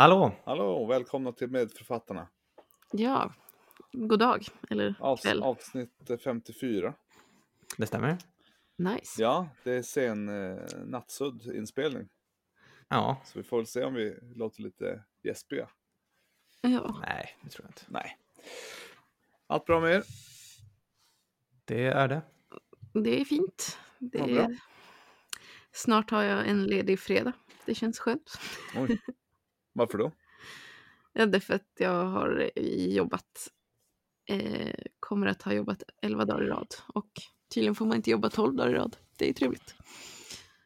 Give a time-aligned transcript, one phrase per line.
[0.00, 0.32] Hallå!
[0.44, 2.28] Hallå, välkomna till Medförfattarna.
[2.92, 3.34] Ja,
[3.92, 5.42] god dag eller Avs kväll.
[5.42, 6.94] avsnitt 54.
[7.76, 8.18] Det stämmer.
[8.76, 9.22] Nice.
[9.22, 12.08] Ja, det är sen eh, nattsudd inspelning.
[12.88, 13.22] Ja.
[13.24, 15.68] Så vi får väl se om vi låter lite gäspiga.
[16.60, 17.00] Ja.
[17.06, 17.84] Nej, det tror jag inte.
[17.88, 18.18] Nej.
[19.46, 20.04] Allt bra med er?
[21.64, 22.22] Det är det.
[22.92, 23.78] Det är fint.
[23.98, 24.28] Det bra.
[24.28, 24.58] är...
[25.72, 27.32] Snart har jag en ledig fredag.
[27.64, 28.38] Det känns skönt.
[28.76, 29.00] Oj.
[29.80, 30.12] Varför då?
[31.12, 32.50] Ja, det är för att jag har
[32.88, 33.48] jobbat,
[34.28, 36.74] eh, kommer att ha jobbat 11 dagar i rad.
[36.94, 37.08] Och
[37.54, 38.96] tydligen får man inte jobba 12 dagar i rad.
[39.18, 39.74] Det är trevligt.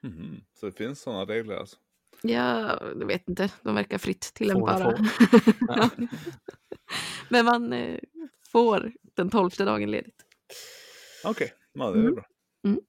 [0.00, 0.40] Mhm.
[0.54, 1.76] Så det finns sådana regler alltså?
[2.22, 3.50] Ja, jag vet inte.
[3.62, 4.98] De verkar fritt tillämpbara.
[5.68, 5.90] Ja.
[7.28, 8.00] Men man eh,
[8.52, 10.22] får den tolfte dagen ledigt.
[11.24, 12.14] Okej, ja, det är Mm.
[12.14, 12.26] bra.
[12.64, 12.80] Mm.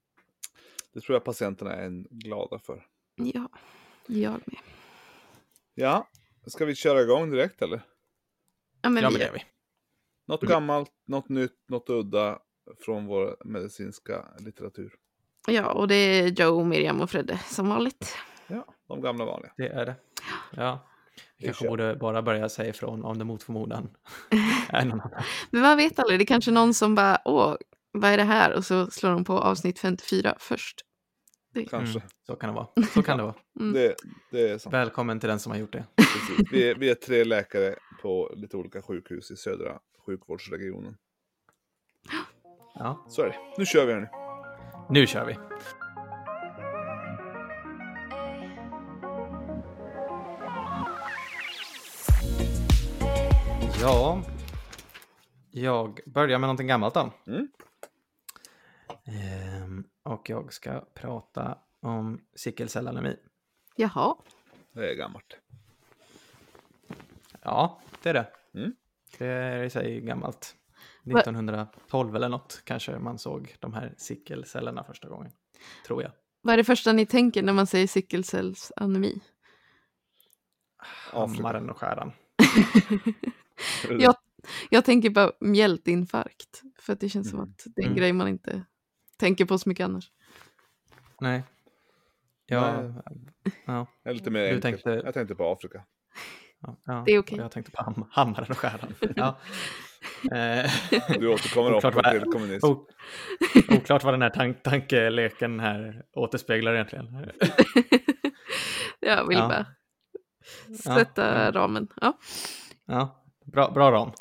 [0.94, 2.86] Det tror jag patienterna är en glada för.
[3.16, 3.50] Ja,
[4.08, 4.60] jag med.
[5.78, 6.08] Ja,
[6.48, 7.82] ska vi köra igång direkt eller?
[8.82, 9.44] Ja, men Ja, men det gör vi.
[10.28, 10.52] Något Mm.
[10.52, 12.40] gammalt, något nytt, något udda
[12.86, 14.94] från vår medicinska litteratur.
[15.48, 18.16] Ja, och det är Joe, Miriam och Fredde som vanligt.
[18.48, 19.52] Ja, de gamla vanliga.
[19.58, 19.96] Det är det.
[20.52, 20.88] Ja.
[21.16, 21.70] Vi Vi kanske kör.
[21.70, 23.90] borde bara börja säga ifrån om det mot förmodan
[24.70, 25.24] är någon annan.
[25.52, 27.56] Men man vet aldrig, det är kanske någon som bara, åh,
[27.92, 28.54] vad är det här?
[28.54, 30.82] Och så slår de på avsnitt 54 först.
[31.64, 32.00] Kanske.
[32.00, 32.68] Mm, så kan det vara.
[32.94, 33.36] Så kan det vara.
[33.60, 33.74] Mm.
[33.74, 33.96] Det,
[34.32, 34.74] det är sant.
[34.74, 35.86] Välkommen till den som har gjort det.
[35.96, 36.52] Precis.
[36.52, 40.98] Vi, är, vi är tre läkare på lite olika sjukhus i södra sjukvårdsregionen.
[42.76, 43.06] Ja.
[43.10, 43.36] Så är det.
[43.58, 44.08] Nu kör vi hörni.
[44.90, 45.36] Nu kör vi.
[53.82, 54.22] Ja,
[55.52, 57.14] jag börjar med någonting gammalt då.
[57.28, 57.48] Mm.
[59.08, 59.55] Ehm,
[60.04, 63.18] och jag ska prata om sickelcellanemi.
[63.76, 64.16] Jaha,
[64.74, 65.40] Det är gammalt.
[67.42, 68.28] Ja, det är det.
[68.54, 68.76] Mm.
[69.18, 70.56] Det är i sig gammalt.
[71.04, 75.32] Va- 1912 eller något kanske man såg de här sickelcellerna första gången.
[75.88, 76.12] Tror jag.
[76.42, 79.22] vad är det första ni tänker när man säger sickelcellsanemi?
[81.12, 82.12] Hammaren och skäran.
[84.00, 84.16] jag,
[84.70, 87.50] jag tänker på mjältinfarkt, för att det känns som Mm.
[87.52, 87.98] att det är en Mm.
[88.00, 88.62] grej man inte
[89.20, 90.12] tänker på så mycket annars.
[91.22, 91.44] Nej.
[92.46, 92.94] Ja, Nej.
[93.66, 95.84] ja, Jag är lite mer Du tänkte- Jag tänkte på Afrika.
[96.62, 97.04] ja, ja.
[97.06, 97.38] Det är okej.
[97.38, 98.94] Jag tänkte på ham hammaren och skäran.
[99.16, 99.38] Ja.
[101.20, 102.66] Du återkommer vad- till kommunism.
[102.68, 102.88] o-
[103.70, 107.06] oklart vad den här tank tankeleken här återspeglar egentligen.
[109.00, 109.48] jag vill Ja.
[109.48, 109.66] bara
[110.96, 111.52] sätta ja.
[111.52, 111.88] ramen.
[112.02, 112.18] Ja.
[112.86, 114.12] Ja, bra, bra ram.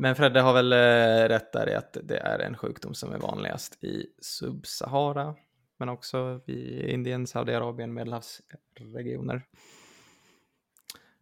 [0.00, 3.18] Men Fredde har väl eh, rätt där i att det är en sjukdom som är
[3.18, 5.34] vanligast i Sub-Sahara,
[5.78, 9.42] men också i Indien, Saudiarabien, Medelhavsregioner.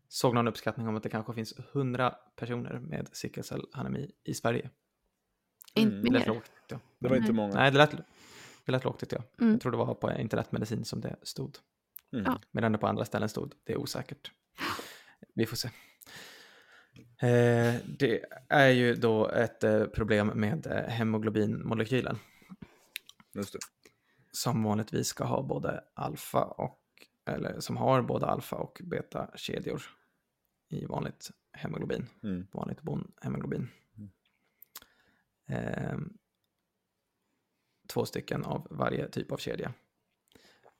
[0.08, 4.70] Såg någon uppskattning om att det kanske finns 100 personer med sickelcellanemi i Sverige.
[5.74, 6.34] Inte Mm, Det lät mer.
[6.34, 6.80] lågt jag.
[6.98, 7.54] Det var inte många.
[7.54, 7.90] Nej, det lät,
[8.64, 9.24] det lät lågt tyckte jag.
[9.40, 9.52] Mm.
[9.52, 11.56] Jag tror det var på internetmedicin som det stod.
[12.12, 12.24] Mm.
[12.24, 12.40] Ja.
[12.50, 14.30] Medan det på andra ställen stod, det är osäkert.
[15.34, 15.70] Vi får se.
[17.22, 22.18] Eh, det är ju då ett eh, problem med eh, hemoglobinmolekylen
[23.34, 23.58] Just det.
[24.32, 26.80] som vanligtvis ska ha både alfa och,
[27.26, 29.82] eller som har både alfa och beta-kedjor
[30.68, 32.46] i vanligt hemoglobin, Mm.
[32.52, 33.68] vanligt bonhemoglobin.
[35.48, 35.98] Eh,
[37.88, 39.72] två stycken av varje typ av kedja.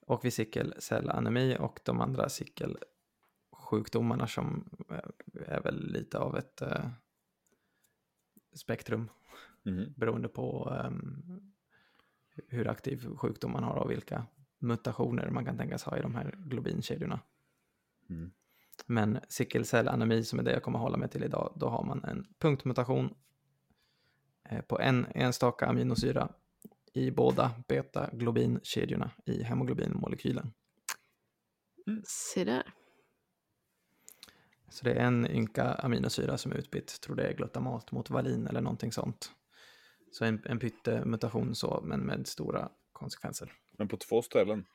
[0.01, 2.29] Och vid sickelcellanemi och de andra
[3.67, 6.89] sickelsjukdomarna som eh, är väl lite av ett eh,
[8.55, 9.11] spektrum
[9.67, 9.95] Mhm.
[9.97, 11.53] beroende på ehm,
[12.49, 14.27] hur aktiv sjukdom man har och vilka
[14.59, 17.21] mutationer man kan tänkas ha i de här globinkedjorna.
[18.11, 18.31] Mm.
[18.87, 22.27] Men sickelcellanemi som är det jag kommer hålla mig till idag, då har man en
[22.39, 23.15] punktmutation
[24.49, 26.29] eh, på en enstaka aminosyra
[26.93, 30.53] i båda beta-globinkedjorna i hemoglobinmolekylen.
[32.05, 32.73] Se där.
[34.77, 38.47] Så det är en ynka aminosyra som är utbytt, tror det är glutamat mot valin
[38.47, 39.31] eller någonting sånt.
[40.13, 43.53] Så en, en pyttemutation så, men med stora konsekvenser.
[43.73, 44.67] Men på två ställen.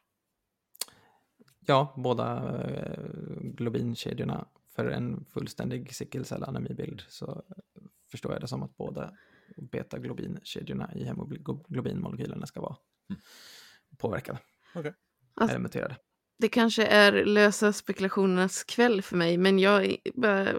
[1.60, 3.04] Ja, båda eh,
[3.42, 7.44] globinkedjorna för en fullständig sickelcellanemibild så
[8.12, 9.14] förstår jag det som att båda
[9.58, 12.76] beta-globinkedjorna i hemoglobinmolekylerna ska vara
[13.10, 13.22] Mm.
[13.98, 14.40] påverkade.
[14.76, 14.94] Okej.
[15.34, 15.98] Alltså- Eller muterade.
[16.42, 19.98] Det kanske är lösa spekulationernas kväll för mig, men jag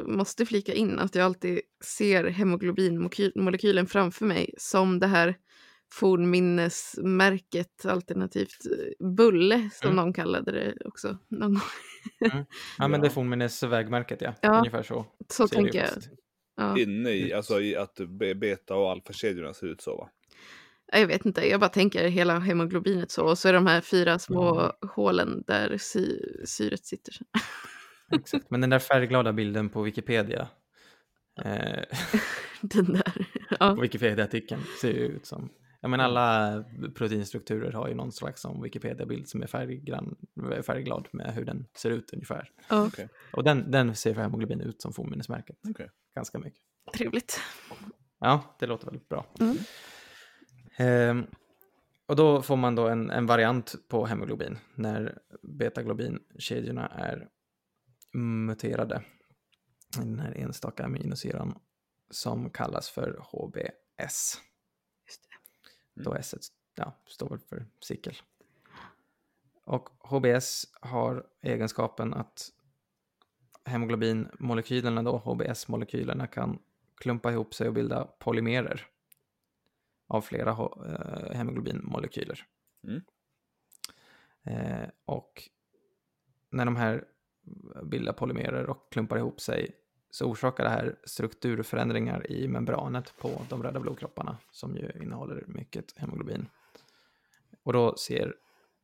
[0.06, 5.36] måste flika in att jag alltid ser hemoglobinmolekylen framför mig som det här
[5.92, 8.56] fornminnesmärket alternativt
[9.00, 9.96] eh, Bulle som Mm.
[9.96, 11.18] någon kallade det också.
[11.28, 11.62] Någon gång.
[12.78, 14.34] Ja, men det är fornminnesvägmärket, ja.
[14.40, 15.06] Ja, Ungefär så.
[15.28, 15.88] Så tänker jag.
[16.56, 16.78] Ja.
[16.78, 20.08] Inne i, alltså i att be- beta och alfakedjorna ser ut så va?
[20.92, 23.24] Ja, Jag vet inte, jag bara tänker hela hemoglobinet så.
[23.26, 24.72] Och så är de här fyra små Mm.
[24.94, 27.14] hålen där sy syret sitter.
[28.12, 28.50] Exakt.
[28.50, 30.48] Men den där färgglada bilden på Wikipedia,
[31.44, 31.82] eh,
[32.60, 33.26] Den där.
[33.60, 33.74] Ja.
[33.74, 35.48] på Wikipedia-artikeln ser ju ut som,
[35.80, 36.64] ja men alla
[36.94, 40.16] proteinstrukturer har ju någon slags som Wikipedia-bild som är färggrann,
[40.66, 42.50] färgglad med hur den ser ut ungefär.
[42.68, 43.08] Ja, Okej.
[43.32, 45.56] Och den, den ser för hemoglobin ut som fornminnesmärket.
[45.70, 45.90] Okej.
[46.14, 46.60] Ganska mycket.
[46.96, 47.40] trevligt.
[48.20, 49.26] Ja, det låter väldigt bra.
[49.40, 49.56] Mm.
[50.76, 51.26] Ehm,
[52.06, 57.28] och då får man då en, en variant på hemoglobin när betaglobinkedjorna är
[58.12, 59.02] muterade.
[59.96, 61.58] i Den här enstaka aminosyran
[62.10, 64.40] som kallas för HBS.
[65.06, 65.28] Just
[65.94, 66.34] Då S
[66.74, 68.14] ja, står för cykel.
[69.64, 72.50] Och HBS har egenskapen att
[73.64, 76.58] hemoglobinmolekylerna då, HBS-molekylerna kan
[76.94, 78.86] klumpa ihop sig och bilda polymerer
[80.12, 82.46] av flera eh, hemoglobinmolekyler.
[82.84, 83.02] Mm.
[84.42, 85.50] Eh, och
[86.50, 87.04] när de här
[87.82, 89.76] bildar polymerer och klumpar ihop sig
[90.10, 95.98] så orsakar det här strukturförändringar i membranet på de röda blodkropparna som ju innehåller mycket
[95.98, 96.48] hemoglobin.
[97.62, 98.34] Och då ser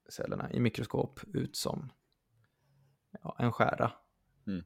[0.08, 1.92] cellerna i mikroskop ut som
[3.22, 3.92] ja, en skära.
[4.46, 4.64] Mm.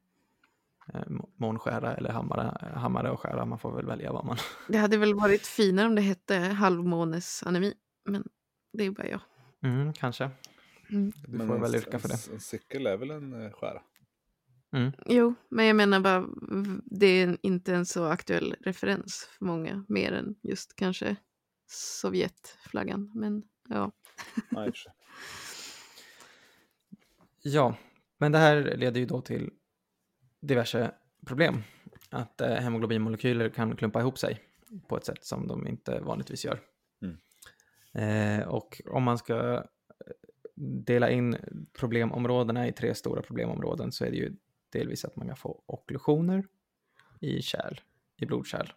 [0.94, 4.37] Eh, må- Månskära eller hammare, hammare och skära, man får väl välja vad man...
[4.69, 7.75] Det hade väl varit finare om det hette halvmånesanemi.
[8.05, 8.29] Men
[8.73, 9.20] det är bara jag.
[9.62, 10.31] Mm, kanske.
[10.90, 11.12] Mm.
[11.29, 12.26] Du får väl yrka för det.
[12.29, 13.82] En, en cykel är väl en eh, skära?
[15.06, 16.26] Jo, men jag menar bara,
[16.84, 21.17] det är inte en så aktuell referens för många, mer än just kanske
[21.70, 23.11] Sovjetflaggan.
[23.14, 23.93] Men ja.
[27.43, 27.76] Ja,
[28.19, 29.50] men det här leder ju då till
[30.42, 30.90] diverse
[31.26, 31.62] problem.
[32.10, 34.40] Att eh, hemoglobinmolekyler kan klumpa ihop sig
[34.88, 36.60] på ett sätt som de inte vanligtvis gör.
[37.02, 37.16] Mm.
[37.92, 39.62] Eh, och om man ska eh,
[40.64, 41.36] dela in
[41.72, 44.32] problemområdena i tre stora problemområden så är det ju
[44.70, 46.44] delvis att man kan få okklusioner
[47.20, 47.80] i kärl,
[48.16, 48.72] i blodkärl.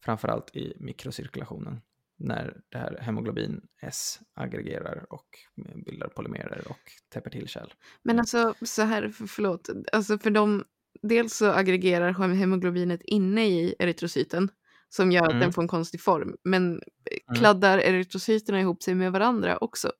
[0.00, 1.80] Framförallt i mikrocirkulationen
[2.16, 5.38] när det här hemoglobin S aggregerar och
[5.74, 7.72] bildar polymerer och täpper till kärl.
[8.02, 10.64] men alltså så här, för, förlåt, alltså för de,
[11.02, 14.50] dels så aggregerar hem- hemoglobinet inne i erytrocyten
[14.88, 15.40] som gör att Mm.
[15.40, 16.36] den får en konstig form.
[16.44, 16.82] Men
[17.36, 19.92] kladdar erytrocyterna ihop sig med varandra också?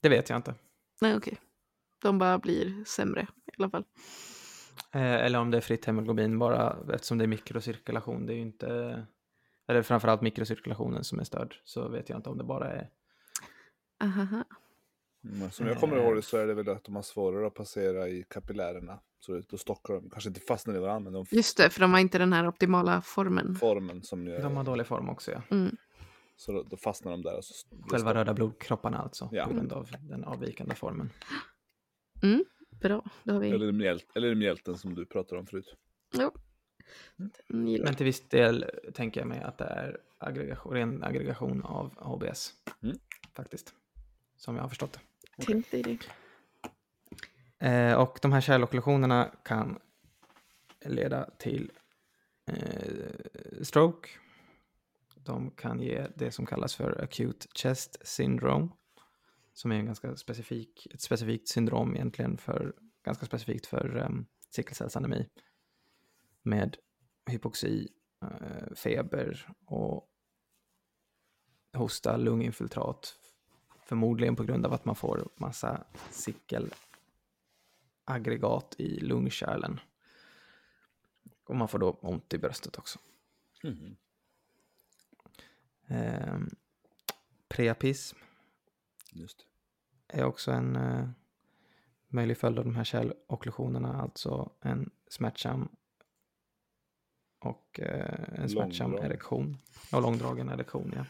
[0.00, 0.54] Det vet jag inte.
[1.00, 1.38] Nej, okej.
[2.02, 3.84] De bara blir sämre i alla fall.
[4.92, 8.26] Eh, eller om det är fritt hemoglobin bara eftersom det är mikrocirkulation.
[8.26, 9.06] Det är ju inte,
[9.68, 11.56] eller framförallt mikrocirkulationen som är störd.
[11.64, 12.88] Så vet jag inte om det bara är,
[14.04, 14.44] Ahaha.
[15.32, 17.54] Men som jag kommer ihåg det så är det väl att de har svårare att
[17.54, 19.00] passera i kapillärerna.
[19.20, 21.92] Så då stockar de, kanske inte fastnar i varandra, men de Just det, för de
[21.92, 23.54] har inte den här optimala formen.
[23.54, 25.42] formen som gör, de har dålig form också ja.
[25.50, 25.76] Mm.
[26.36, 27.36] så då, då fastnar de där.
[27.36, 27.54] Och så
[27.90, 29.46] Själva röda blodkropparna alltså, Ja.
[29.46, 31.10] på grund av den avvikande formen.
[32.80, 33.50] Bra, då har vi...
[33.50, 35.74] Eller mjält, eller mjälten som du pratade om förut.
[36.14, 36.30] Jo.
[37.48, 37.84] Gillar.
[37.84, 38.64] Men till viss del
[38.94, 42.52] tänker jag mig att det är aggregation, ren aggregation av HBS.
[42.82, 42.96] Mm.
[43.34, 43.74] Faktiskt.
[44.36, 45.00] Som jag har förstått det.
[45.36, 45.98] Tänk dig det.
[47.58, 49.78] Eh, och de här kärlokklusionerna kan
[50.84, 51.72] leda till
[52.46, 54.08] eh, stroke.
[55.14, 58.68] De kan ge det som kallas för acute chest syndrome.
[59.52, 64.26] Som är en ganska specifik, ett specifikt syndrom egentligen för, ganska specifikt för um.
[66.42, 66.76] Med
[67.30, 67.88] hypoxi,
[68.22, 70.10] eh, feber och
[71.72, 73.14] hosta, lunginfiltrat.
[73.86, 79.80] Förmodligen på grund av att man får massa sickelaggregat i lungkärlen.
[81.44, 82.98] Och man får då ont i bröstet också.
[83.62, 83.96] Mhm.
[85.86, 86.38] Eh,
[89.12, 89.46] det.
[90.08, 91.08] är också en eh,
[92.08, 95.68] möjlig följd av de här kärlokklusionerna, alltså en smärtsam
[97.38, 99.10] och eh, en smärtsam Långdragen.
[99.10, 99.58] erektion.
[99.92, 101.04] Och långdragen erektion, ja.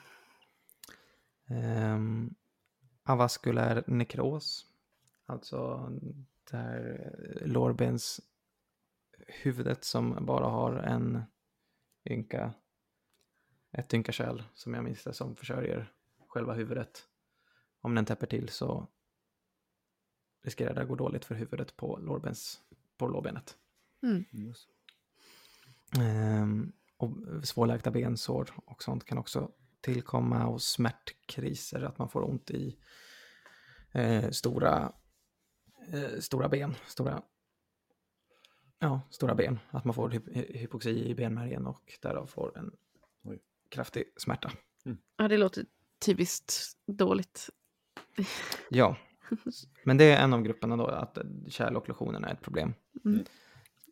[1.54, 2.35] Ehm,
[3.06, 4.66] avaskulär nekros,
[5.26, 5.90] alltså
[6.50, 8.20] det här lårbens
[9.26, 11.22] huvudet som bara har en
[12.04, 12.54] ynka,
[13.72, 15.92] ett ynka kärl som jag minns det som försörjer
[16.28, 17.08] själva huvudet.
[17.80, 18.86] Om den täpper till så
[20.42, 22.60] riskerar det att gå dåligt för huvudet på, lårbens,
[22.96, 23.56] på lårbenet.
[24.30, 24.68] Just.
[25.98, 27.10] Ehm, och
[27.42, 32.78] svårläkta bensår och sånt kan också tillkomma hos smärtkriser, att man får ont i
[33.92, 34.92] eh, stora,
[35.92, 37.23] eh, stora ben, stora,
[38.78, 39.59] ja, stora ben.
[39.71, 40.21] Att man får hy
[40.59, 42.73] hypoxi i benmärgen och därav får en
[43.23, 43.38] Oj.
[43.68, 44.52] kraftig smärta.
[45.16, 45.66] Ja, det låter
[45.99, 47.50] typiskt dåligt.
[48.71, 48.97] Ja,
[49.85, 51.18] men det är en av grupperna då, att
[51.49, 52.75] kärlokklusionen är ett problem.
[53.04, 53.25] Mm.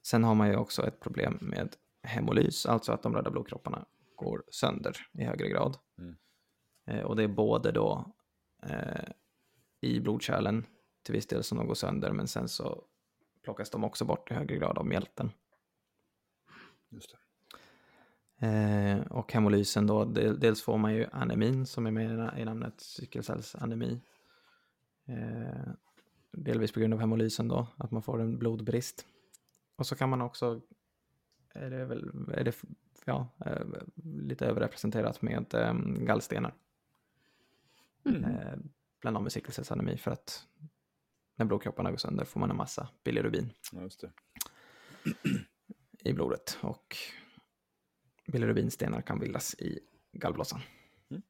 [0.02, 4.44] Sen har man ju också ett problem med hemolys, alltså att de röda blodkropparna går
[4.50, 5.78] sönder i högre grad.
[5.98, 6.16] Mm.
[6.86, 8.14] Eh, och det är både då
[8.62, 9.04] eh,
[9.80, 10.66] i blodkärlen
[11.02, 12.84] till viss del som de går sönder, men sen så
[13.42, 15.30] plockas de också bort i högre grad av mjälten.
[16.88, 17.16] Just.
[18.38, 22.80] Eh, och hemolysen då, del, dels får man ju anemin som är med i namnet
[22.80, 24.00] cykelcellsanemi.
[25.06, 25.72] Eh,
[26.32, 29.06] delvis på grund av hemolysen då, att man får en blodbrist.
[29.76, 30.60] Och så kan man också,
[31.54, 32.62] är det väl, är det,
[33.04, 33.62] ja, eh,
[34.04, 36.54] lite överrepresenterat med eh, gallstenar.
[38.04, 38.24] Mm.
[38.24, 38.58] Eh,
[39.00, 40.46] bland annat med cykelcellsanemi för att
[41.36, 43.88] när blodkropparna går sönder får man en massa bilirubin Ja,
[46.04, 46.96] i blodet och
[48.26, 49.80] bilirubinstenar kan bildas i
[50.12, 50.60] gallblåsan.
[51.10, 51.22] Mm.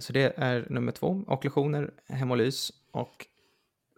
[0.00, 3.26] Så det är nummer två, okklusioner, hemolys och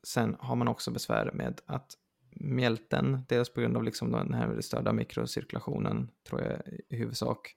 [0.02, 1.96] sen har man också besvär med att
[2.34, 7.56] mjälten, dels på grund av liksom den här störda mikrocirkulationen, tror jag i huvudsak,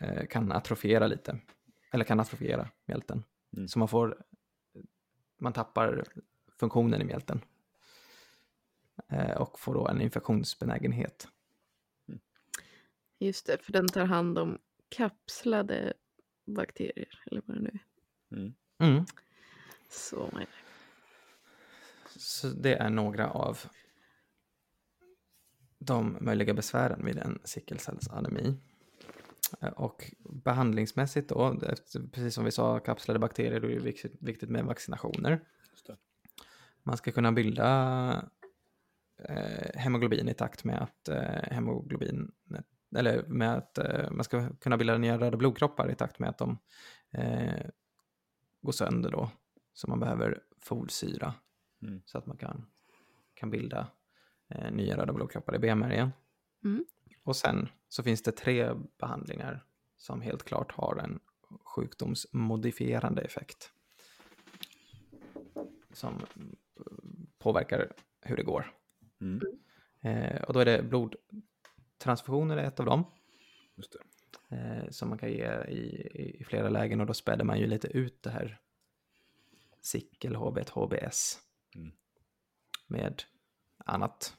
[0.00, 1.40] eh, kan atrofiera lite.
[1.92, 3.24] Eller kan atrofiera mjälten.
[3.56, 3.68] Mm.
[3.68, 4.22] Så man får,
[5.38, 6.04] man tappar
[6.60, 7.40] funktionen i mjälten.
[9.08, 11.28] Eh, Och får då en infektionsbenägenhet.
[13.18, 14.58] Just det, för den tar hand om
[14.88, 15.92] kapslade
[16.46, 17.84] bakterier, eller vad det nu är.
[18.36, 18.54] Mm.
[18.78, 19.04] Mm.
[19.90, 20.67] Så är det.
[22.16, 23.58] Så det är några av
[25.78, 28.56] de möjliga besvären vid en sickelcellsanemi.
[29.60, 31.58] Eh, Och behandlingsmässigt då,
[32.12, 35.40] precis som vi sa, kapslade bakterier, då är det viktigt, med vaccinationer.
[36.82, 38.30] Man ska kunna bilda
[39.24, 42.32] eh, hemoglobin i takt med att eh, hemoglobin,
[42.96, 43.78] eller med att
[44.10, 46.58] man ska kunna bilda nya röda blodkroppar i takt med att de
[48.62, 49.30] går sönder då.
[49.74, 51.34] Så man behöver folsyra
[51.82, 52.02] Mm.
[52.04, 52.66] så att man kan,
[53.34, 53.88] kan bilda
[54.48, 56.10] eh, nya röda blodkroppar i benmärgen.
[56.64, 56.84] Mm.
[57.22, 59.64] Och sen så finns det tre behandlingar
[59.96, 61.20] som helt klart har en
[61.64, 63.72] sjukdomsmodifierande effekt.
[65.92, 66.82] Som eh,
[67.38, 68.74] påverkar hur det går.
[69.20, 69.40] Mm.
[70.00, 73.04] Eh, och då är det blodtransfusioner är ett av dem.
[73.74, 73.98] Just det.
[74.50, 76.08] Eh, som man kan ge i,
[76.40, 78.60] i, flera lägen och då späder man ju lite ut det här
[79.80, 81.38] sickel HB1 HBS
[81.78, 81.92] Mm.
[82.86, 83.22] med
[83.84, 84.36] annat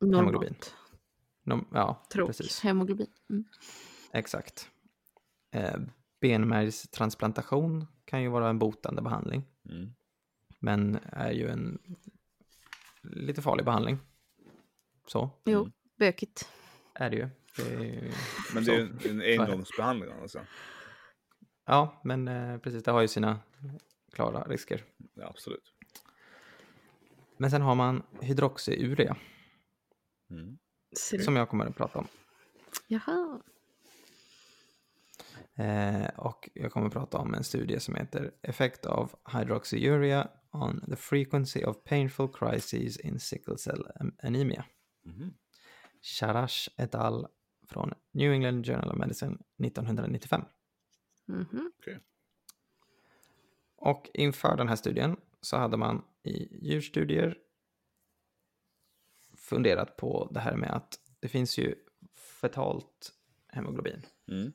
[0.00, 0.16] Normalt.
[0.26, 0.54] Hemoglobin.
[1.42, 2.26] Nom- ja, Tråk.
[2.26, 2.60] precis.
[2.60, 3.06] Hemoglobin.
[3.30, 3.44] Mm.
[4.12, 4.70] Exakt.
[5.50, 5.76] Eh,
[6.20, 9.92] benmärgstransplantation kan ju vara en botande behandling, Mm.
[10.58, 11.78] men är ju en
[13.02, 13.98] lite farlig behandling.
[15.06, 15.72] Så Jo, Mm.
[15.98, 16.48] bökigt.
[16.94, 17.28] är det ju.
[17.56, 18.12] Det är ju
[18.54, 20.40] Men det är en, en engångsbehandling alltså?
[21.66, 23.38] Ja, men eh, precis, det har ju sina
[24.12, 24.84] klara risker.
[25.14, 25.74] Ja, absolut.
[27.40, 29.16] Men sen har man hydroxyurea,
[30.30, 30.58] Mm.
[31.24, 32.06] Som jag kommer att prata om.
[32.86, 33.40] Jaha.
[35.54, 40.80] Eh, och jag kommer att prata om en studie som heter Effect of Hydroxyurea on
[40.90, 43.86] the frequency of painful crises in sickle cell
[44.22, 44.64] anemia.
[45.04, 45.34] Mhm.
[46.02, 47.26] Sharash et al.
[47.68, 50.44] från New England Journal of Medicine 1995.
[51.26, 51.72] Mhm.
[53.76, 57.38] Och inför den här studien så hade man i djurstudier
[59.36, 61.74] funderat på det här med att det finns ju
[62.40, 63.12] fetalt
[63.48, 64.52] hemoglobin, Mm.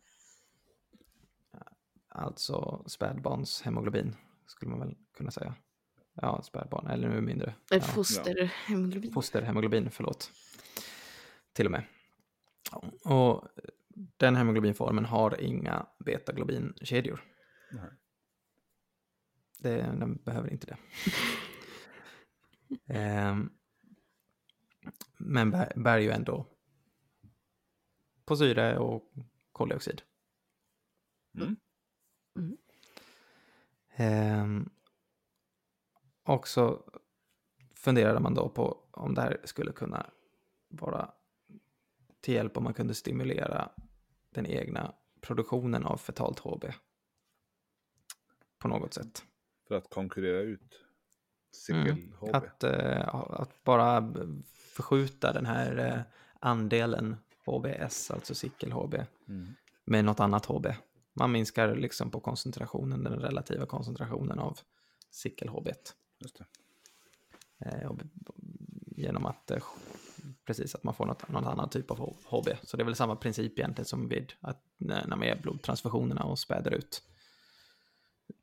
[2.10, 4.16] alltså spädbarnshemoglobin
[4.48, 5.56] skulle man väl kunna säga.
[6.14, 7.50] Ja, spädbarn, eller nu mindre.
[7.50, 9.14] Ett Ja, fosterhemoglobin.
[9.14, 10.32] fosterhemoglobin, förlåt.
[11.54, 11.84] Till och med.
[13.04, 13.48] Och
[14.18, 17.24] den hemoglobinformen har inga betaglobinkedjor.
[19.60, 20.78] Det, den behöver inte det.
[22.88, 23.50] Ehm,
[25.18, 26.46] men bär, bär ju ändå
[28.26, 29.14] på syre och
[29.52, 30.02] koldioxid.
[31.36, 31.56] Mm.
[33.96, 34.70] Ehm,
[36.24, 36.92] och så
[37.76, 40.12] funderade man då på om det här skulle kunna
[40.68, 41.12] vara
[42.22, 43.72] till hjälp om man kunde stimulera
[44.30, 46.66] den egna produktionen av fetalt HB
[48.58, 49.24] på något sätt.
[49.68, 50.85] För att konkurrera ut
[51.70, 51.86] Mm.
[51.86, 52.32] cykel-HB.
[52.34, 54.14] Att, eh, att bara
[54.56, 56.02] förskjuta den här eh,
[56.40, 59.48] andelen HBS, alltså cykel-HB, Mm.
[59.86, 60.68] med något annat HB.
[61.14, 64.60] Man minskar liksom på koncentrationen, den relativa koncentrationen av
[65.12, 65.74] cykel-HB.
[67.60, 67.92] Eh,
[68.98, 69.64] genom att eh,
[70.46, 72.50] precis att man får något, någon annan typ av HB.
[72.64, 76.24] Så det är väl samma princip egentligen som vid att när när man ger blodtransfusionerna
[76.24, 77.04] och späder ut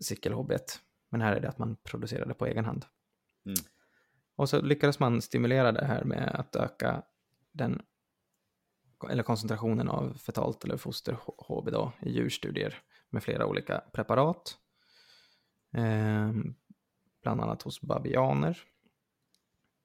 [0.00, 0.58] cykel-HB.
[1.08, 2.84] Men här är det att man producerar det på egen hand.
[3.44, 3.56] Mm.
[4.36, 7.02] Och så lyckades man stimulera det här med att öka
[7.52, 7.82] den
[9.10, 14.58] eller koncentrationen av fetalt eller foster-HB då, i djurstudier med flera olika preparat.
[15.72, 16.32] Eh,
[17.22, 18.58] bland annat hos babianer.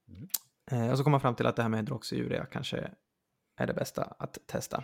[0.08, 0.28] Mm.
[0.72, 2.92] Eh, och så kom man fram till att det här med hydroxyurea kanske
[3.56, 4.84] är det bästa att testa.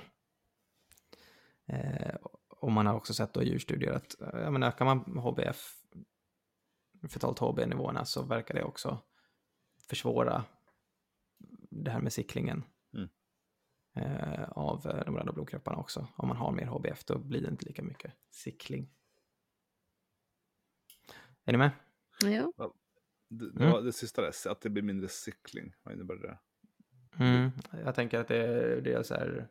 [1.66, 2.16] Eh,
[2.50, 5.83] och man har också sett då i djurstudier att ja, men ökar man HBF,
[7.10, 9.00] fetalt HB-nivåerna så verkar det också
[9.90, 10.46] försvåra
[11.70, 13.10] det här med cicklingen Mm.
[13.96, 16.08] eh, av eh, de röda blodkropparna också.
[16.16, 18.90] Om man har mer HBF då blir det inte lika mycket cickling.
[21.46, 21.72] Är ni med?
[22.22, 22.52] Ja.
[23.28, 23.72] Det, det, Mm.
[23.72, 25.74] var det sista där, att det blir mindre cykling.
[25.84, 26.38] Vad innebär det?
[27.24, 27.52] Mm.
[27.86, 29.48] Jag tänker att det är dels är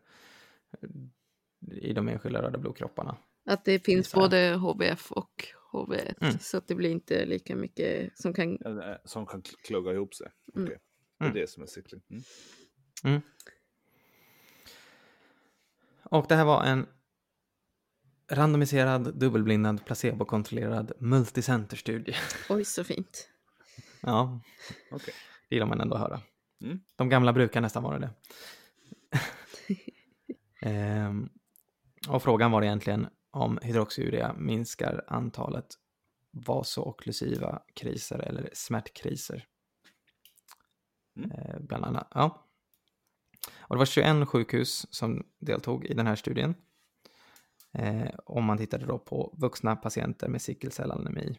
[1.70, 3.16] i de enskilda röda blodkropparna.
[3.44, 6.38] Att det finns både HBF och HV1 Mm.
[6.38, 8.58] så att det blir inte lika mycket som kan...
[9.04, 10.26] Som kan kl- klugga ihop sig.
[10.54, 10.66] Mm.
[10.66, 10.78] Okej.
[11.18, 11.40] Det är Mm.
[11.40, 12.02] det som är cykling.
[13.04, 13.20] Mm.
[16.04, 16.86] Och det här var en
[18.28, 22.14] randomiserad, dubbelblindad, placebokontrollerad multicenterstudie.
[22.48, 23.28] Oj, så fint.
[24.00, 24.40] Ja,
[24.90, 25.14] Okej.
[25.48, 26.20] det gillar man ändå att höra.
[26.60, 26.80] Mm.
[26.96, 28.10] De gamla brukar nästan vara det.
[30.62, 31.28] ehm,
[32.08, 35.74] och frågan var egentligen om hydroxyurea minskar antalet
[36.30, 39.46] vasookklusiva kriser eller smärtkriser.
[41.16, 41.30] Mm.
[41.30, 42.08] Eh, bland annat.
[42.14, 42.48] Ja.
[43.58, 46.54] Och det var 21 sjukhus som deltog i den här studien.
[47.72, 51.38] Eh, och man tittade då på vuxna patienter med sickelcellanemi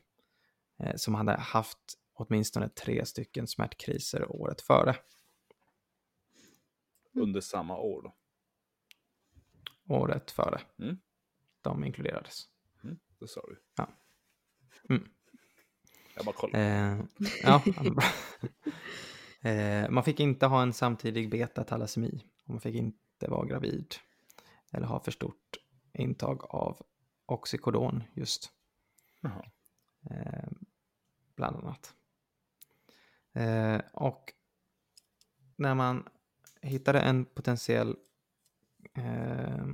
[0.80, 4.96] eh, som hade haft åtminstone tre stycken smärtkriser året före.
[7.14, 8.16] Under samma år då.
[9.96, 10.62] Året före.
[10.80, 10.98] Mm.
[11.64, 12.48] De inkluderades.
[12.84, 13.00] Mm.
[13.20, 13.62] Det sa du.
[13.76, 13.90] Ja.
[14.90, 15.10] Mm.
[16.16, 16.60] Jag bara kollar.
[16.60, 17.00] Eh,
[17.44, 17.64] ja,
[19.50, 22.24] eh, man fick inte ha en samtidig beta-talasemi.
[22.46, 23.96] Man fick inte vara gravid.
[24.72, 25.58] Eller ha för stort
[25.94, 26.82] intag av
[27.26, 28.52] oxycodon just.
[29.22, 29.46] Jaha.
[30.10, 30.50] Eh,
[31.36, 31.94] bland annat.
[33.34, 34.34] Eh, och
[35.56, 36.10] när man
[36.62, 37.96] hittade en potentiell
[38.94, 39.66] eh,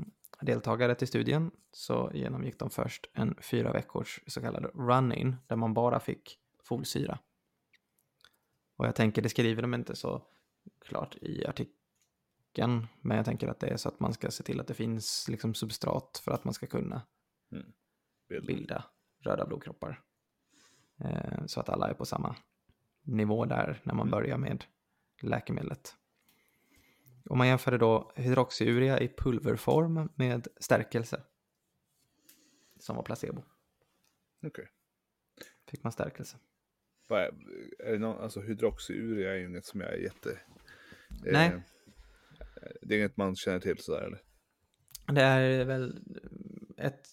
[0.42, 5.74] deltagare till studien så genomgick de först en fyra veckors så kallad run-in där man
[5.74, 7.20] bara fick folsyra.
[8.78, 10.22] Och jag tänker, det skriver de inte så
[10.86, 14.60] klart i artikeln, men jag tänker att det är så att man ska se till
[14.60, 17.02] att det finns liksom substrat för att man ska kunna
[18.30, 18.46] Bild.
[18.46, 18.86] bilda
[19.20, 20.02] röda blodkroppar.
[21.04, 22.36] Eh, så att alla är på samma
[23.02, 24.12] nivå där när man Mm.
[24.12, 24.66] börjar med
[25.22, 25.96] läkemedlet.
[27.30, 31.24] Och man jämförde då hydroxyurea i pulverform med stärkelse.
[32.80, 33.44] Som var placebo.
[34.48, 34.68] Okej.
[35.68, 36.38] Fick man stärkelse.
[37.08, 37.32] Vad är,
[37.80, 40.32] är det någon, alltså hydroxyurea är inget som jag är jätte...
[40.32, 41.64] eh, Nej.
[42.82, 44.22] Det är inget man känner till sådär eller?
[45.14, 46.00] Det är väl
[46.78, 47.08] ett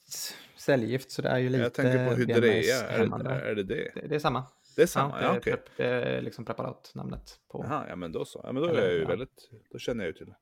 [0.56, 3.92] cellgift så det är ju lite jag tänker på hydrea, är det, är det det?
[3.94, 4.46] Det, det är samma.
[4.76, 5.62] Det är samma, ja, okej.
[5.76, 7.64] det är liksom preparatnamnet på.
[7.68, 8.40] Jaha, ja men då så.
[8.44, 9.08] Ja men då är jag ju ja.
[9.08, 10.36] väldigt, då känner jag ju till det.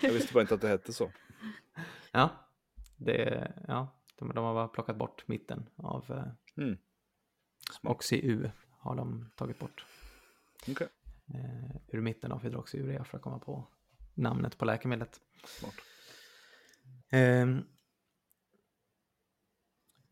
[0.06, 1.12] Jag visste bara inte att det hette så.
[2.12, 2.30] Ja,
[2.96, 6.78] det, ja de, de har bara plockat bort mitten av eh, Mm.
[7.82, 9.84] Oxy-U har de tagit bort.
[10.68, 10.88] Okej,
[11.34, 13.66] Eh, ur mitten av hydroxyurea för att komma på
[14.14, 15.20] namnet på läkemedlet.
[15.46, 15.74] smart.
[17.10, 17.62] Ehm,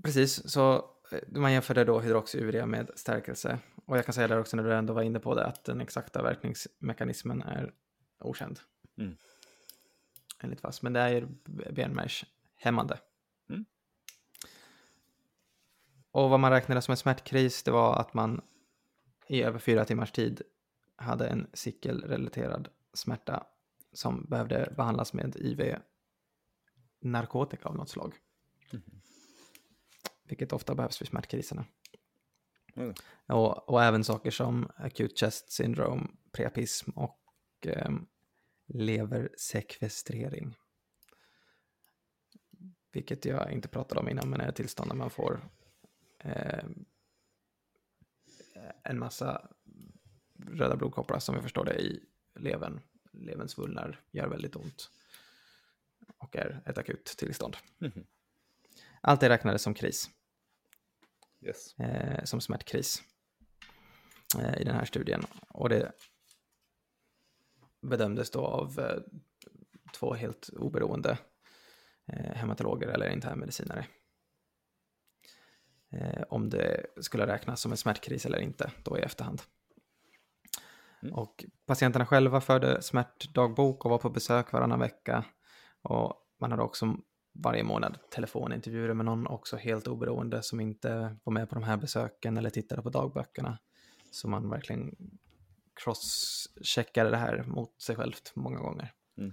[0.03, 0.91] precis, så
[1.29, 3.59] man jämförde då hydroxyurea med stärkelse.
[3.85, 5.81] Och jag kan säga där också när du ändå var inne på det att den
[5.81, 7.73] exakta verkningsmekanismen är
[8.21, 8.61] okänd.
[8.99, 9.17] Mm.
[10.43, 11.29] Enligt fast, men det är
[11.73, 12.99] benmärgshämmande.
[13.51, 13.65] Mm.
[16.11, 18.41] Och vad man räknade som en smärtkris det var att man
[19.29, 20.43] i över fyra timmars tid
[20.97, 23.47] hade en cykelrelaterad smärta
[23.93, 25.77] som behövde behandlas med IV
[27.01, 28.15] narkotika av något slag.
[28.73, 28.83] Mhm.
[30.29, 31.65] Vilket ofta behövs vid smärtkriserna.
[32.75, 32.95] Mm.
[33.27, 37.21] Och, och även saker som acute chest syndrome, priapism och
[37.67, 37.91] eh,
[38.67, 40.55] leversekvestrering.
[42.93, 45.49] Vilket jag inte pratade om innan, men är ett tillstånd där man får
[46.19, 46.65] eh,
[48.83, 49.49] en massa
[50.39, 52.81] röda blodkroppar som vi förstår det i levern
[53.21, 54.91] levern svullnar, gör väldigt ont
[56.19, 57.57] och är ett akut tillstånd.
[57.79, 58.07] Mhm.
[59.01, 60.11] Allt det räknades som kris,
[61.47, 61.79] Yes.
[61.79, 63.03] eh, som smärtkris
[64.39, 65.25] eh, i den här studien.
[65.49, 65.93] Och det
[67.83, 68.99] bedömdes då av eh,
[69.95, 71.19] två helt oberoende
[72.07, 73.87] eh, hematologer eller internmedicinare.
[75.93, 79.43] Eh, om det skulle räknas som en smärtkris eller inte då i efterhand.
[81.03, 81.15] Mm.
[81.15, 85.25] Och patienterna själva förde smärtdagbok och var på besök varannan vecka.
[85.83, 86.97] Och man hade också
[87.43, 91.77] varje månad telefonintervjuer med någon också helt oberoende som inte var med på de här
[91.77, 93.59] besöken eller tittade på dagböckerna.
[94.11, 94.97] Så man verkligen
[95.75, 98.93] crosscheckade det här mot sig självt många gånger.
[99.17, 99.33] Mm.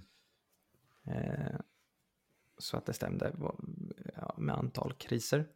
[1.06, 1.60] Eh,
[2.58, 3.34] så att det stämde
[4.16, 5.48] ja, med antal kriser.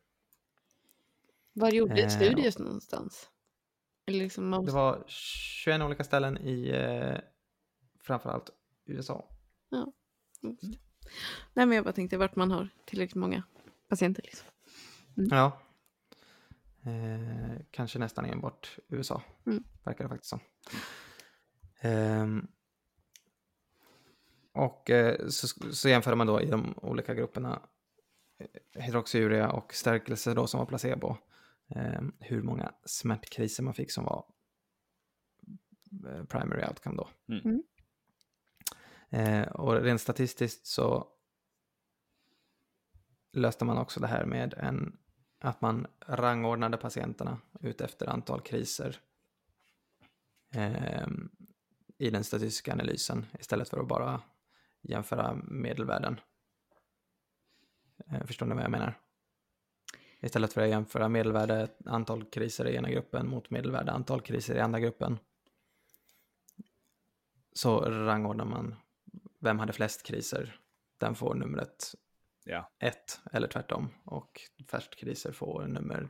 [1.52, 3.30] Var gjordes Eh, studier någonstans?
[4.06, 4.64] Eller liksom man...
[4.64, 7.18] Det var 21 olika ställen i eh,
[8.00, 8.50] framförallt
[8.84, 9.28] USA.
[10.42, 10.87] Just det.
[11.54, 13.42] Nej, men jag bara tänkte vart man har tillräckligt många
[13.88, 14.22] patienter.
[14.22, 14.46] Liksom.
[15.14, 15.60] Ja.
[16.82, 19.64] Eh, kanske nästan enbart USA, Mm.
[19.84, 20.40] verkar det faktiskt som.
[21.80, 22.46] Ehm,
[24.52, 27.62] och eh, så, så jämför man då i de olika grupperna
[28.38, 31.16] eh, hydroxyurea och stärkelse då som var placebo.
[31.68, 34.24] ehm, hur många smärtkriser man fick som var
[36.08, 37.08] eh, primary outcome då.
[37.34, 37.62] Mm.
[39.10, 41.06] Eh, och rent statistiskt så
[43.32, 44.98] löste man också det här med en,
[45.38, 49.00] att man rangordnade patienterna utefter antal kriser
[50.54, 51.06] eh,
[51.98, 54.22] i den statistiska analysen istället för att bara
[54.82, 56.20] jämföra medelvärden.
[58.06, 58.98] Eh, förstår ni vad jag menar?
[60.20, 64.60] Istället för att jämföra medelvärde antal kriser i ena gruppen mot medelvärde antal kriser i
[64.60, 65.18] andra gruppen
[67.52, 68.76] så rangordnar man
[69.40, 70.60] vem hade flest kriser,
[70.98, 71.94] den får numret
[72.44, 72.70] Ja.
[72.78, 76.08] 1 eller tvärtom och färst kriser får nummer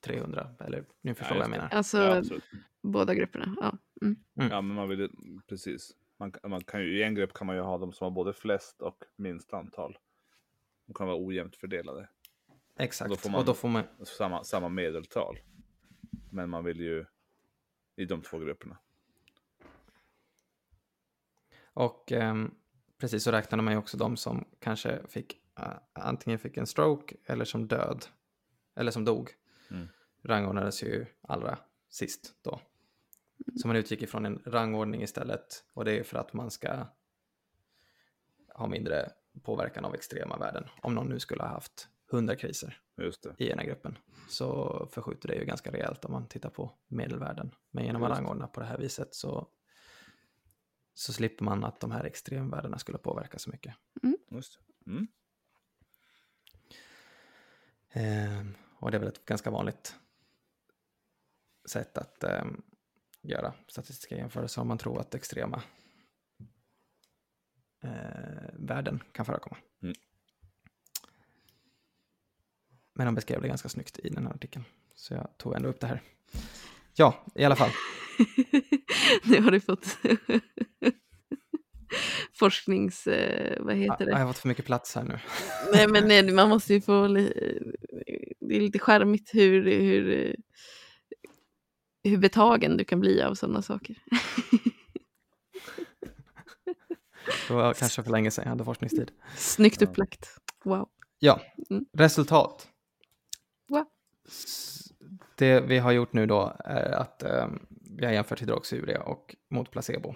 [0.00, 1.68] 300 eller ni förstår Ja, vad jag menar.
[1.72, 2.22] Alltså ja,
[2.82, 3.56] båda grupperna.
[3.60, 3.78] Ja.
[4.02, 4.16] Mm.
[4.50, 5.10] Ja, men man vill
[5.46, 5.96] precis.
[6.18, 8.32] Man, man kan ju, I en grupp kan man ju ha de som har både
[8.32, 9.98] flest och minst antal.
[10.86, 12.08] De kan vara ojämnt fördelade.
[12.78, 15.38] Exakt, och då får man- då får man, Samma, samma medeltal.
[16.32, 17.04] Men man vill ju
[17.96, 18.78] i de två grupperna.
[21.76, 22.54] Och ehm,
[22.98, 27.16] precis så räknade man ju också de som kanske fick eh, antingen fick en stroke
[27.24, 28.06] eller som död
[28.74, 29.30] eller som dog.
[29.70, 29.88] Mm.
[30.22, 31.58] Rangordnades ju allra
[31.88, 32.60] sist då.
[33.60, 36.86] Så man utgick ifrån en rangordning istället och det är för att man ska
[38.54, 39.10] ha mindre
[39.42, 40.64] påverkan av extrema värden.
[40.82, 42.80] Om någon nu skulle ha haft 100 kriser
[43.38, 47.54] i ena gruppen så förskjuter det ju ganska rejält om man tittar på medelvärden.
[47.70, 49.48] Men genom att rangordna på det här viset så,
[50.98, 53.74] så slipper man att de här extremvärdena skulle påverka så mycket.
[54.30, 54.90] Just det.
[54.90, 55.06] Mm.
[57.90, 59.96] Ehm, och det är väl ett ganska vanligt
[61.68, 62.62] sätt att ehm,
[63.22, 65.62] göra statistiska jämförelser om man tror att extrema
[67.82, 69.56] eh, värden kan förekomma.
[69.82, 69.94] Mm.
[72.92, 74.64] Men de beskrev det ganska snyggt i den här artikeln.
[74.94, 76.02] Så jag tog ändå upp det här.
[76.96, 77.70] Ja, i alla fall.
[79.24, 79.86] nu har du fått
[82.38, 83.06] forsknings...
[83.06, 84.16] Eh, vad heter Jag det?
[84.18, 85.18] har fått för mycket plats här nu.
[85.72, 87.08] Nej men nej, man måste ju få...
[87.08, 90.36] Det är lite charmigt hur, hur,
[92.04, 93.96] hur betagen du kan bli av sådana saker.
[97.48, 99.10] Det var kanske för länge sedan jag hade forskningstid.
[99.36, 100.26] Snyggt upplagt.
[100.64, 100.88] Wow.
[101.18, 101.84] Ja, Mm.
[101.92, 102.68] resultat.
[103.68, 103.86] Va?
[105.38, 107.48] Det vi har gjort nu då är att eh,
[107.98, 110.14] vi har jämfört hydroxyurea och mot placebo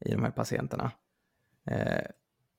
[0.00, 0.90] i de här patienterna.
[1.66, 2.04] Eh,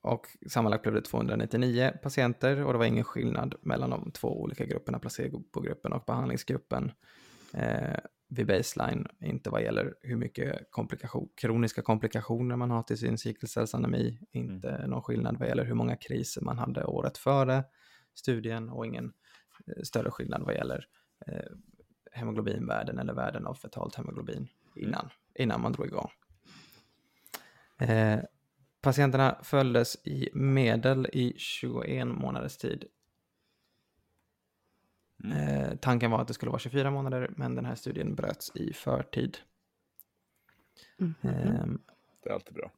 [0.01, 4.65] och sammanlagt blev det 299 patienter och det var ingen skillnad mellan de två olika
[4.65, 6.91] grupperna, placebogruppen och behandlingsgruppen
[7.53, 13.17] eh, vid baseline, inte vad gäller hur mycket komplikation, kroniska komplikationer man har till sin
[13.17, 17.63] cykelcellsanemi, inte någon skillnad vad gäller hur många kriser man hade året före
[18.15, 19.13] studien och ingen
[19.83, 20.87] större skillnad vad gäller
[21.27, 21.51] eh,
[22.11, 26.09] hemoglobinvärden eller värden av fetalt hemoglobin innan, innan man drog igång.
[27.77, 28.19] Eh,
[28.81, 32.85] patienterna följdes i medel i 21 månaders tid.
[35.23, 35.37] Mm.
[35.37, 38.73] Eh, tanken var att det skulle vara 24 månader, men den här studien bröts i
[38.73, 39.37] förtid.
[40.97, 41.13] Mhm.
[41.21, 41.81] Ehm,
[42.23, 42.71] Det är alltid bra.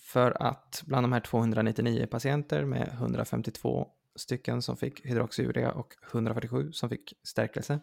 [0.00, 6.72] för att bland de här 299 patienter med 152 stycken som fick hydroxyurea och 147
[6.72, 7.80] som fick stärkelse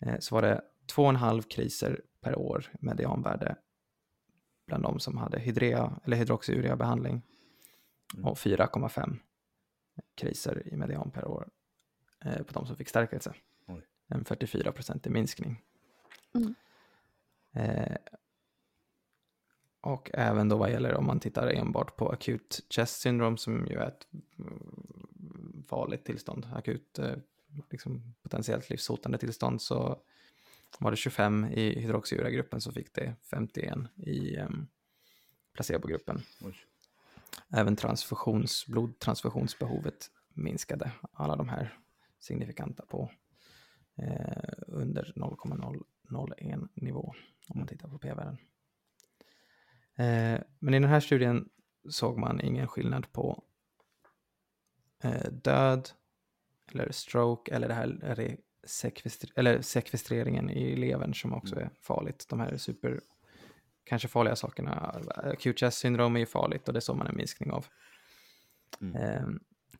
[0.00, 0.62] eh, så var det
[0.94, 3.56] 2,5 kriser per år medianvärde
[4.66, 7.22] bland de som hade hydrea eller hydroxyurea-behandling
[8.14, 8.24] Mm.
[8.24, 9.18] och 4,5
[10.14, 11.48] kriser i median per år
[12.24, 13.34] eh, på de som fick stärkelse.
[13.66, 13.86] Oj.
[14.08, 15.62] En 44 procentig minskning.
[16.34, 16.54] Mm.
[17.52, 17.96] Eh,
[19.80, 23.76] och även då vad gäller om man tittar enbart på akut chest syndrome som ju
[23.76, 24.06] är ett
[25.68, 27.16] farligt tillstånd, akut eh,
[27.70, 29.98] liksom potentiellt livshotande tillstånd så
[30.78, 34.68] var det 25 i hydroxyura-gruppen så fick det 51 i um,
[35.52, 36.22] placebogruppen.
[36.40, 36.56] Oj.
[37.48, 41.78] Även transfusions, blodtransfusionsbehovet minskade alla de här
[42.18, 43.10] signifikanta på
[43.96, 47.14] eh, under 0,001 nivå
[47.48, 48.38] om man tittar på p-värden.
[49.94, 51.48] Eh, men i den här studien
[51.90, 53.42] såg man ingen skillnad på
[55.30, 55.90] död
[56.72, 62.26] eller stroke eller det här sekvestri- eller sekvestreringen i levern som också är farligt.
[62.28, 63.00] De här super,
[63.84, 64.72] kanske farliga sakerna.
[65.16, 67.66] Acute chest syndrom är ju farligt och det såg man en minskning av.
[68.80, 68.96] Mm.
[68.96, 69.26] Eh,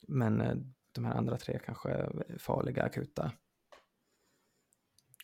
[0.09, 0.55] men eh,
[0.93, 3.33] de här andra tre kanske är farliga, akuta.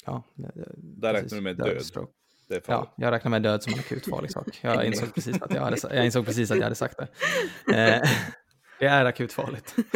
[0.05, 0.23] Ja,
[0.77, 1.83] Där räknar du med död.
[1.85, 2.12] stroke.
[2.49, 2.91] Är farligt.
[2.97, 4.59] Ja, jag räknar med död som en akut farlig sak.
[4.62, 7.09] Jag insåg precis att jag hade, jag insåg precis att jag hade sagt det.
[8.83, 9.75] Det är akut farligt.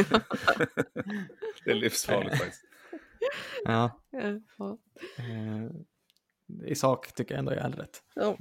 [1.64, 2.64] Det är livsfarligt faktiskt.
[3.64, 4.00] Ja,
[4.58, 4.78] Ja.
[5.18, 5.70] eh,
[6.66, 8.02] I sak tycker jag ändå jag hade rätt.
[8.14, 8.36] Ja.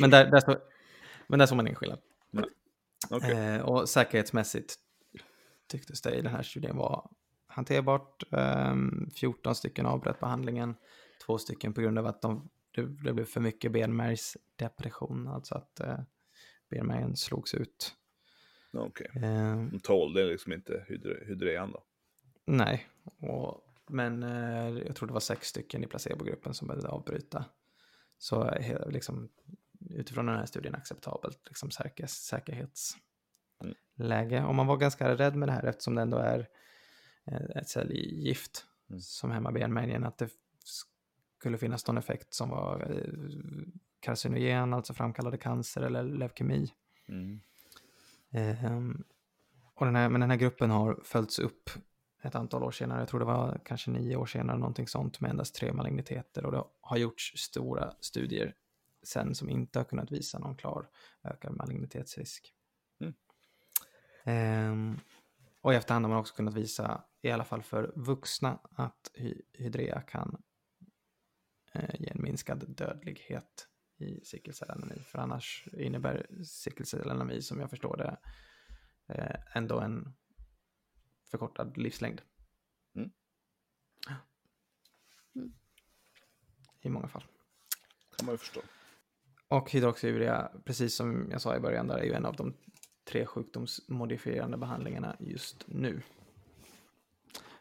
[0.00, 0.58] Men, där, där så,
[1.26, 1.98] men där såg man ingen skillnad.
[3.10, 3.30] Okej.
[3.32, 4.74] Eh, och säkerhetsmässigt
[5.68, 7.10] tycktes det i den här studien vara
[7.46, 8.22] hanterbart.
[8.32, 10.74] Ehm, 14 stycken avbröt behandlingen,
[11.26, 15.80] två stycken på grund av att de, det, det blev för mycket benmärgsdepression, alltså att
[15.80, 15.98] eh,
[16.70, 17.94] benmärgen slogs ut.
[18.72, 19.10] Okej.
[19.22, 21.82] Ehm, De tålde liksom inte hydre, hydrean då.
[22.44, 22.86] nej,
[23.18, 27.44] och, men eh, jag tror det var sex stycken i placebogruppen som behövde avbryta.
[28.18, 29.28] Så eh, liksom,
[29.90, 34.44] utifrån den här studien acceptabelt liksom säker, säkerhetsläge.
[34.44, 36.48] Och man var ganska rädd med det här eftersom det ändå är
[37.24, 39.00] eh, ett cellgift Mm.
[39.00, 40.04] som hämmar benmärgen.
[40.04, 40.28] Att det
[41.38, 43.12] skulle finnas någon effekt som var eh,
[44.00, 46.72] carcinogen, alltså framkallade cancer eller leukemi.
[47.08, 47.40] Mm.
[48.32, 49.04] Ehm,
[49.74, 51.70] och den här, men den här gruppen har följts upp
[52.22, 55.30] ett antal år senare, jag tror det var kanske nio år senare, någonting sånt, med
[55.30, 56.46] endast tre maligniteter.
[56.46, 58.54] Och det har gjorts stora studier
[59.02, 60.88] sen som inte har kunnat visa någon klar
[61.24, 62.54] ökad malignitetsrisk.
[63.00, 63.14] Mm.
[64.24, 65.00] Ehm,
[65.60, 69.42] och i efterhand har man också kunnat visa, i alla fall för vuxna, att hy-
[69.52, 70.42] hydrea kan
[71.72, 73.68] eh, ge en minskad dödlighet
[74.02, 75.00] i sickelcellanemi.
[75.00, 78.16] För annars innebär sickelcellanemi, som jag förstår det,
[79.14, 80.14] eh, ändå en
[81.30, 82.22] förkortad livslängd.
[82.94, 83.10] Mm.
[85.34, 85.52] Mm.
[86.80, 87.24] I många fall.
[88.16, 88.60] Kan man ju förstå.
[89.48, 92.54] Och hydroxyurea, precis som jag sa i början, där är ju en av de
[93.04, 96.02] tre sjukdomsmodifierande behandlingarna just nu.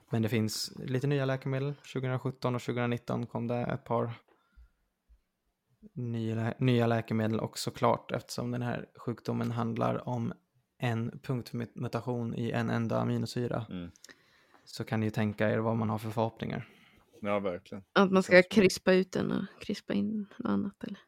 [0.09, 1.73] Men det finns lite nya läkemedel.
[1.75, 4.13] 2017 och 2019 kom det ett par
[5.93, 10.33] nya, nya läkemedel och såklart eftersom den här sjukdomen handlar om
[10.77, 13.91] en punktmutation i en enda aminosyra Mm.
[14.63, 16.67] så kan ni ju tänka er vad man har för förhoppningar.
[17.21, 17.83] Ja, verkligen.
[17.93, 20.99] Att man ska krispa ut den och krispa in något annat eller?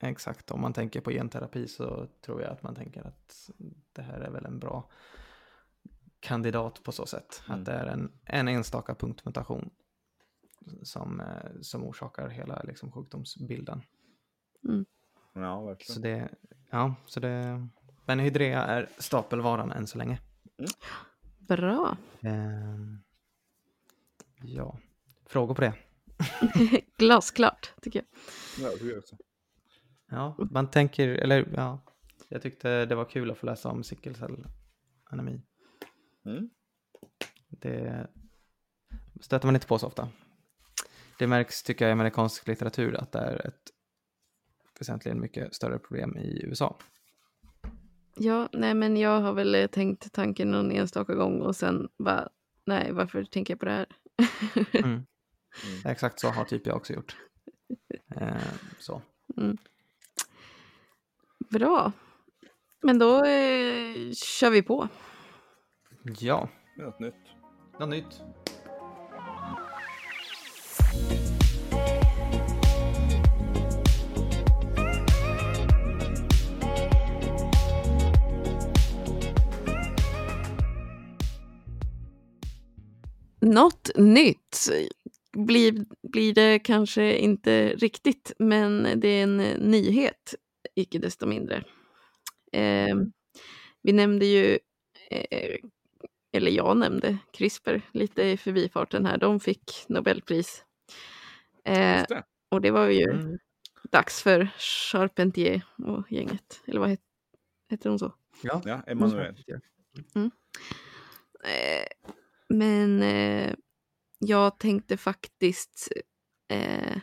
[0.00, 3.50] Exakt, om man tänker på genterapi så tror jag att man tänker att
[3.92, 4.90] det här är väl en bra
[6.20, 7.42] kandidat på så sätt.
[7.48, 7.58] Mm.
[7.58, 9.70] Att det är en, en enstaka punktmutation
[10.82, 13.82] som, eh, som orsakar hela liksom, sjukdomsbilden.
[15.34, 16.02] Ja, Så verkligen.
[16.02, 16.28] det,
[16.70, 17.66] ja, så det,
[18.06, 20.20] men Hydrea är stapelvaran än så länge.
[21.38, 21.96] Bra.
[22.20, 22.98] Ehm,
[24.42, 24.78] ja,
[25.26, 25.74] frågor på det?
[26.98, 28.06] Glasklart tycker jag.
[28.70, 29.16] Ja, det jag också.
[30.10, 31.80] Ja, man tänker, eller ja,
[32.28, 35.42] jag tyckte det var kul att få läsa om sickelcellanemi.
[36.24, 36.50] Mm.
[37.48, 38.06] Det
[39.20, 40.08] stöter man inte på så ofta.
[41.18, 43.62] Det märks, tycker jag, i amerikansk litteratur att det är ett
[44.78, 46.78] väsentligen mycket större problem i USA.
[48.16, 52.28] Ja, nej men jag har väl eh, tänkt tanken någon enstaka gång och sen bara,
[52.66, 53.86] nej varför tänker jag på det här?
[54.72, 55.02] Mm.
[55.64, 55.92] Mm.
[55.92, 57.16] Exakt så har typ jag också gjort.
[58.16, 58.36] Eh,
[58.78, 59.02] så.
[61.50, 61.92] Bra.
[62.82, 64.88] Men då eh, kör vi på.
[66.18, 67.14] Ja, något nytt.
[67.78, 68.22] något nytt.
[83.46, 84.58] Något nytt
[85.32, 89.36] blir, blir det kanske inte riktigt, men det är en
[89.70, 90.34] nyhet.
[90.74, 91.64] icke desto mindre.
[92.52, 92.96] Eh,
[93.82, 94.58] vi nämnde ju,
[95.10, 95.56] eh,
[96.32, 99.18] eller jag nämnde CRISPR lite i förbifarten här.
[99.18, 100.64] De fick Nobelpris.
[101.64, 102.22] Eh, det.
[102.50, 103.38] och det var ju Mm.
[103.90, 106.62] dags för Charpentier och gänget.
[106.66, 107.00] Eller vad het,
[107.70, 108.14] heter hon så?
[108.42, 109.34] Ja, Ja, Emanuel.
[111.44, 111.85] Eh,
[112.48, 113.54] men eh,
[114.18, 115.88] jag tänkte faktiskt
[116.48, 116.98] eh,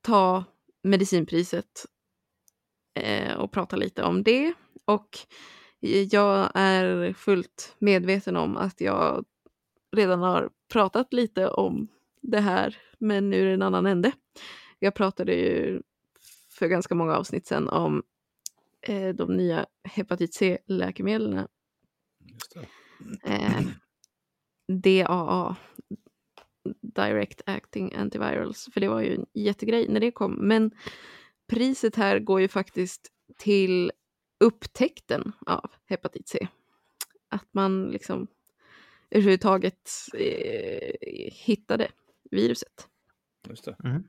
[0.00, 0.44] ta
[0.82, 1.86] medicinpriset
[2.94, 4.54] eh, och prata lite om det.
[4.84, 5.18] Och
[6.10, 9.24] jag är fullt medveten om att jag
[9.96, 11.88] redan har pratat lite om
[12.20, 14.12] det här, men ur en annan ände.
[14.78, 15.82] Jag pratade ju
[16.50, 18.02] för ganska många avsnitt sedan om
[18.82, 21.46] eh, de nya hepatit C-läkemedlen
[22.24, 23.32] Just det.
[23.32, 23.60] eh,
[24.68, 25.56] DAA,
[26.82, 30.32] Direct Acting Antivirals, för det var ju en jättegrej när det kom.
[30.32, 30.70] Men
[31.46, 33.92] priset här går ju faktiskt till
[34.40, 36.48] upptäckten av hepatit C.
[37.28, 38.26] Att man liksom
[39.10, 40.96] överhuvudtaget eh,
[41.32, 41.88] hittade
[42.30, 42.88] viruset.
[43.48, 43.76] Just det.
[43.84, 44.04] Mm.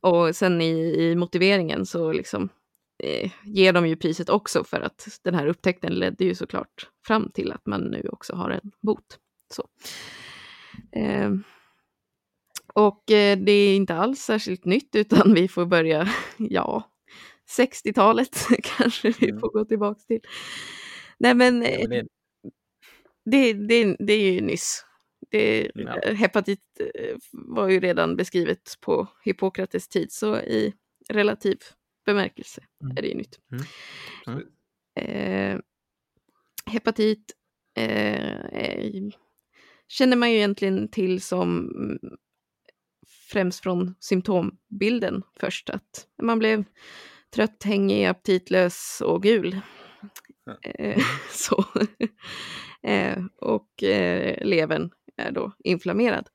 [0.00, 2.48] Och sen i, i motiveringen så liksom
[2.98, 7.30] eh, ger de ju priset också för att den här upptäckten ledde ju såklart fram
[7.30, 9.18] till att man nu också har en bot.
[9.52, 9.68] Så.
[10.92, 11.30] Eh,
[12.74, 16.90] och eh, det är inte alls särskilt nytt utan vi får börja, ja,
[17.58, 18.46] 60-talet
[18.78, 19.40] kanske vi Mm.
[19.40, 20.20] får gå tillbaka till.
[21.18, 22.06] Nej men, Ja, eh, men
[23.24, 24.84] det, det, det, det är ju nyss.
[25.30, 26.00] Det, Ja.
[26.14, 26.60] Hepatit
[26.94, 30.72] eh, var ju redan beskrivet på Hippokrates tid, så i
[31.08, 31.58] relativ
[32.06, 32.96] bemärkelse Mm.
[32.96, 33.38] är det ju nytt.
[33.52, 33.64] Mm.
[34.26, 34.46] Mm.
[35.54, 35.60] Eh,
[36.72, 37.32] hepatit
[37.76, 39.10] eh, eh,
[39.92, 41.98] känner man ju egentligen till som mm,
[43.32, 46.64] främst från symptombilden först, att man blev
[47.34, 49.60] trött, hängig, aptitlös och gul.
[51.30, 51.64] Så.
[52.82, 56.28] eh, och eh, levern är då inflammerad.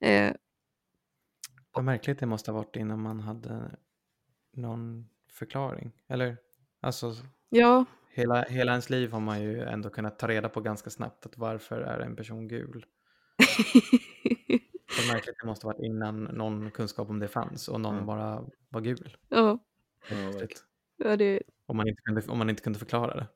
[0.00, 0.32] Eh,
[1.72, 3.76] vad märkligt det måste ha varit innan man hade
[4.52, 5.92] någon förklaring.
[6.08, 6.36] Eller,
[6.80, 7.14] alltså,
[7.48, 11.26] ja, hela, hela ens liv har man ju ändå kunnat ta reda på ganska snabbt
[11.26, 12.86] att varför är en person gul.
[14.98, 18.06] Vad märkligt det måste ha varit innan någon kunskap om det fanns och någon Mm.
[18.06, 19.16] bara var gul.
[19.28, 19.58] ja,
[20.98, 21.42] Ja, det...
[21.66, 23.26] Om man inte kunde, om man inte kunde förklara det.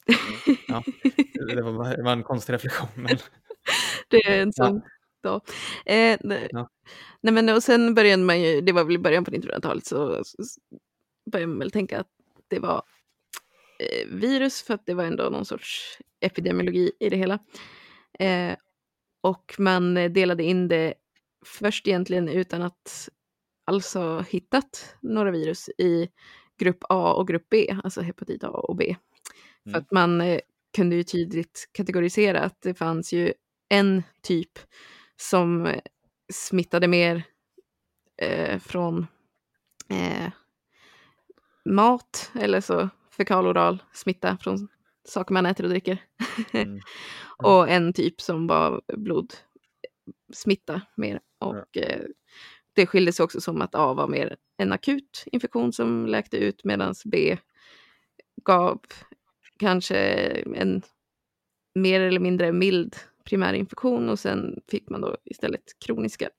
[0.68, 0.82] Ja,
[1.54, 2.88] det, var, det var en konstig reflektion.
[2.94, 3.16] Men,
[4.08, 4.82] det är en sån
[5.22, 5.40] dag.
[5.86, 6.48] Eh, nej.
[6.50, 6.68] Ja.
[7.20, 10.24] nej men och sen började man ju, det var väl i början på 1900-talet, så,
[10.24, 10.60] så så
[11.30, 12.08] började man väl tänka att
[12.48, 12.82] det var
[13.78, 17.38] eh, virus för att det var ändå någon sorts epidemiologi i det hela.
[18.18, 18.56] Eh,
[19.20, 20.94] och man delade in det
[21.46, 23.09] först egentligen utan att
[23.64, 26.09] alls ha hittat några virus i
[26.59, 28.96] grupp A och grupp B, alltså hepatit A och B.
[29.64, 29.80] För Mm.
[29.83, 30.40] att man eh,
[30.76, 33.33] kunde ju tydligt kategorisera att det fanns ju
[33.68, 34.59] en typ
[35.16, 35.80] som eh,
[36.33, 37.22] smittade mer
[38.22, 39.06] eh, från
[39.88, 40.33] eh,
[41.64, 44.68] mat eller så fekaloral smitta från
[45.11, 45.99] saker man äter och dricker.
[46.53, 46.81] Mm.
[47.42, 51.20] och en typ som var blodsmitta mer.
[51.38, 52.03] Och eh,
[52.73, 56.64] det skilde sig också som att A var mer en akut infektion som läkte ut
[56.64, 57.38] medan B
[58.44, 58.81] gav
[59.59, 59.96] kanske
[60.57, 60.83] en
[61.75, 66.31] mer eller mindre mild primärinfektion och sen fick man då istället kroniska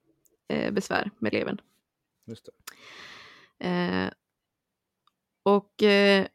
[0.50, 1.62] eh, besvär med levern.
[3.60, 4.10] Eh,
[5.44, 6.28] och eh,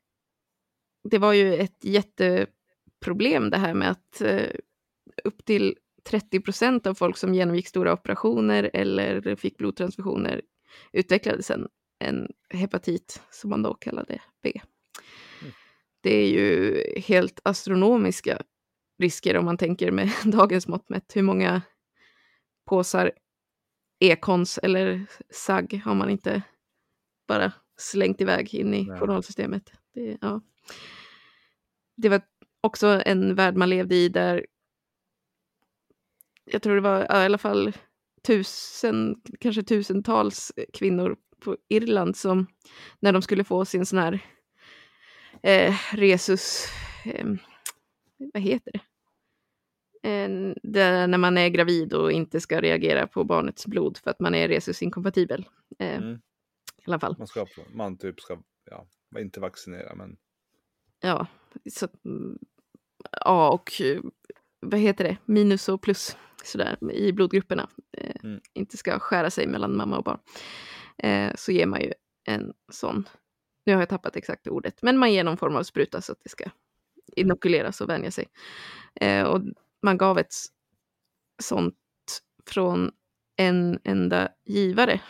[1.11, 4.51] det var ju ett jätteproblem det här med att eh,
[5.25, 10.43] upp till 30 procent av folk som genomgick stora operationer eller fick blodtransfusioner
[10.93, 14.53] utvecklade sen en hepatit som man då kallade B.
[15.43, 15.55] Mm.
[16.01, 18.43] Det är ju helt astronomiska
[18.99, 21.17] risker om man tänker med dagens mått mätt.
[21.17, 21.63] Hur många
[22.67, 23.13] påsar
[23.99, 26.43] ekons eller SAG har man inte
[27.29, 29.01] bara slängt iväg in i Nej.
[29.01, 29.73] journalsystemet.
[29.95, 30.41] Det, ja.
[31.97, 32.21] Det var
[32.61, 34.47] också en värld man levde i där
[36.45, 37.73] jag tror det var ja, i alla fall
[38.27, 42.47] tusen, kanske tusentals kvinnor på Irland som
[43.01, 44.21] när de skulle få sin sån här
[45.43, 46.67] eh, resus,
[47.05, 47.27] eh,
[48.17, 48.81] vad heter det?
[50.09, 51.07] Eh, det?
[51.07, 54.49] När man är gravid och inte ska reagera på barnets blod för att man är
[54.49, 55.49] resusinkompatibel.
[55.79, 56.21] Eh, Mm.
[56.79, 57.15] I alla fall.
[57.19, 58.87] Man, ska, man typ ska ja,
[59.19, 60.17] inte vaccinera, men
[61.01, 61.27] Ja,
[61.71, 62.39] så mm,
[63.21, 64.01] A och eh,
[64.61, 68.41] vad heter det, minus och plus sådär i blodgrupperna eh, Mm.
[68.53, 70.19] inte ska skära sig mellan mamma och barn.
[70.99, 71.93] Eh, så ger man ju
[72.25, 73.09] en sån
[73.67, 76.21] nu har jag tappat exakt ordet, men man ger någon form av spruta så att
[76.23, 76.45] det ska
[77.17, 78.27] inokuleras och vänja sig.
[79.01, 79.43] Eh, och
[79.83, 80.35] man gav ett
[81.43, 81.75] sånt
[82.47, 82.93] från
[83.37, 85.01] en enda givare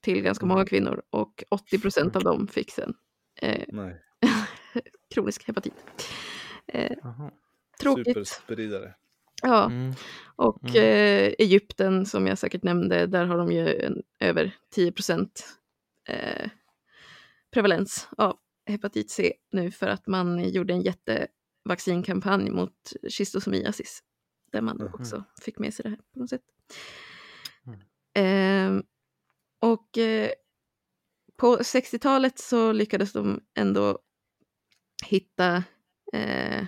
[0.00, 2.94] till ganska många kvinnor och 80 procent av dem fick sen
[3.42, 3.64] eh.
[5.14, 5.74] kronisk hepatit.
[6.66, 6.96] Eh,
[7.80, 8.06] tråkigt.
[8.06, 8.94] Superspridare.
[9.42, 9.92] Ja, Mm.
[10.36, 10.76] och Mm.
[10.76, 15.58] eh, Egypten som jag säkert nämnde, där har de ju en, över 10 procent
[16.08, 16.50] eh,
[17.50, 24.02] prevalens av hepatit C nu för att man gjorde en jättevaccinkampanj mot schistosomiasis.
[24.52, 24.94] Där man Mhm.
[24.94, 26.42] också fick med sig det här på något sätt.
[27.66, 27.80] Mm.
[28.14, 28.82] Ehm,
[29.60, 30.30] och eh,
[31.36, 33.98] på 60-talet så lyckades de ändå
[35.06, 35.64] hitta
[36.12, 36.64] eh,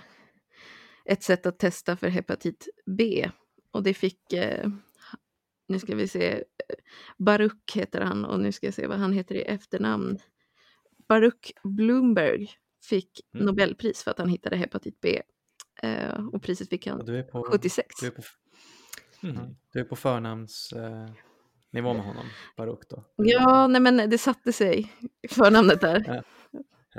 [1.05, 3.29] ett sätt att testa för hepatit B.
[3.71, 4.69] Och det fick, eh,
[5.67, 6.43] nu ska vi se,
[7.17, 10.19] Baruch heter han och nu ska jag se vad han heter i efternamn.
[11.07, 12.49] Baruch Bloomberg
[12.89, 13.45] fick Mm.
[13.45, 15.21] Nobelpris för att han hittade hepatit B.
[15.81, 17.87] Eh, och priset fick han Du är på, 76.
[18.01, 18.21] du är på,
[19.23, 19.37] Mm.
[19.37, 19.55] mm.
[19.73, 21.09] du är på förnamnsnivå eh,
[21.71, 22.25] nivå med honom,
[22.57, 23.03] Baruch då?
[23.15, 24.91] Ja, nej men det satte sig,
[25.29, 26.03] förnamnet där.
[26.07, 26.23] Ja.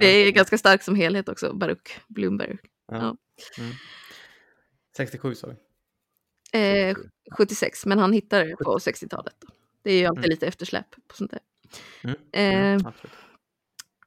[0.01, 2.59] Det är ganska starkt som helhet också, Baruch Bloomberg.
[2.93, 3.17] Ja.
[3.59, 3.73] Mm.
[4.97, 5.55] 67 sa vi.
[6.53, 6.97] Eh,
[7.39, 9.35] 76, men han hittade det på 60-talet.
[9.39, 9.49] Då.
[9.83, 10.31] Det är ju alltid Mm.
[10.31, 11.41] lite eftersläp på sånt där.
[12.03, 12.17] Mm.
[12.33, 12.93] Eh, Mm,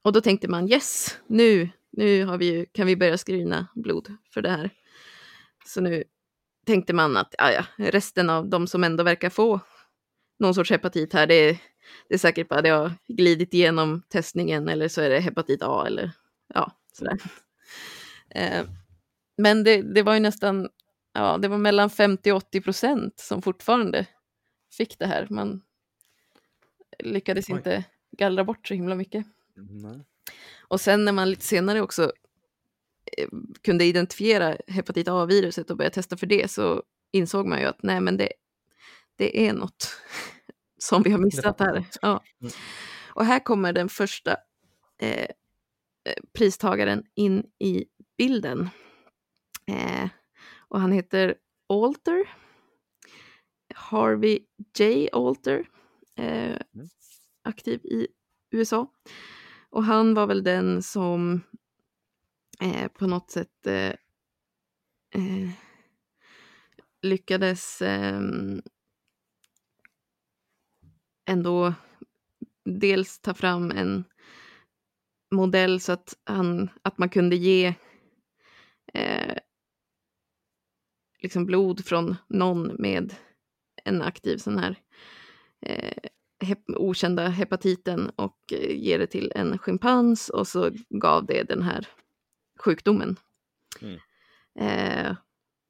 [0.02, 4.42] och då tänkte man yes, nu, nu vi ju, kan vi börja screena blod för
[4.42, 4.70] det här.
[5.66, 6.04] Så nu
[6.66, 9.60] tänkte man att ja, resten av de som ändå verkar få
[10.40, 11.60] någon sorts hepatit här, det
[12.08, 15.84] det är säkert bara det har glidit igenom testningen eller så är det hepatit A
[15.88, 16.12] eller
[16.54, 17.18] ja, sådär.
[18.36, 18.66] Eh,
[19.38, 20.70] men det, det var ju nästan,
[21.14, 24.06] ja, det var mellan 50 och 80 procent som fortfarande
[24.78, 25.28] fick det här.
[25.30, 25.62] Man
[27.00, 27.56] lyckades Oj.
[27.56, 27.84] inte
[28.18, 29.26] gallra bort så himla mycket.
[29.56, 30.02] Nej.
[30.60, 32.12] Och sen när man lite senare också
[33.18, 33.28] eh,
[33.62, 38.02] kunde identifiera hepatit A-viruset och börja testa för det så insåg man ju att nej
[38.02, 38.34] men det,
[39.16, 39.98] det är något
[40.84, 41.86] som vi har missat här.
[42.02, 42.24] Ja.
[42.42, 42.54] Mm.
[43.14, 44.32] Och här kommer den första
[45.02, 45.28] eh,
[46.06, 47.86] eh, pristagaren in i
[48.18, 48.70] bilden.
[49.68, 50.10] Eh,
[50.68, 51.36] och han heter
[51.70, 52.30] Alter.
[53.76, 54.40] Harvey
[54.78, 55.10] J.
[55.12, 55.70] Alter.
[56.18, 56.58] Eh,
[57.44, 58.08] aktiv i
[58.52, 58.92] USA.
[59.70, 61.42] Och han var väl den som
[62.62, 63.94] eh, på något sätt eh,
[65.16, 65.50] eh,
[67.02, 68.22] lyckades eh,
[71.32, 71.74] ändå
[72.66, 74.04] dels ta fram en
[75.32, 77.74] modell så att, han, att man kunde ge
[78.94, 79.38] eh,
[81.20, 83.16] liksom blod från någon med
[83.84, 84.76] en aktiv sån här
[85.62, 86.10] eh,
[86.40, 91.62] hep okända hepatiten och eh, ge det till en schimpans och så gav det den
[91.62, 91.88] här
[92.60, 93.16] sjukdomen.
[93.82, 94.00] Mm.
[94.56, 95.16] Eh,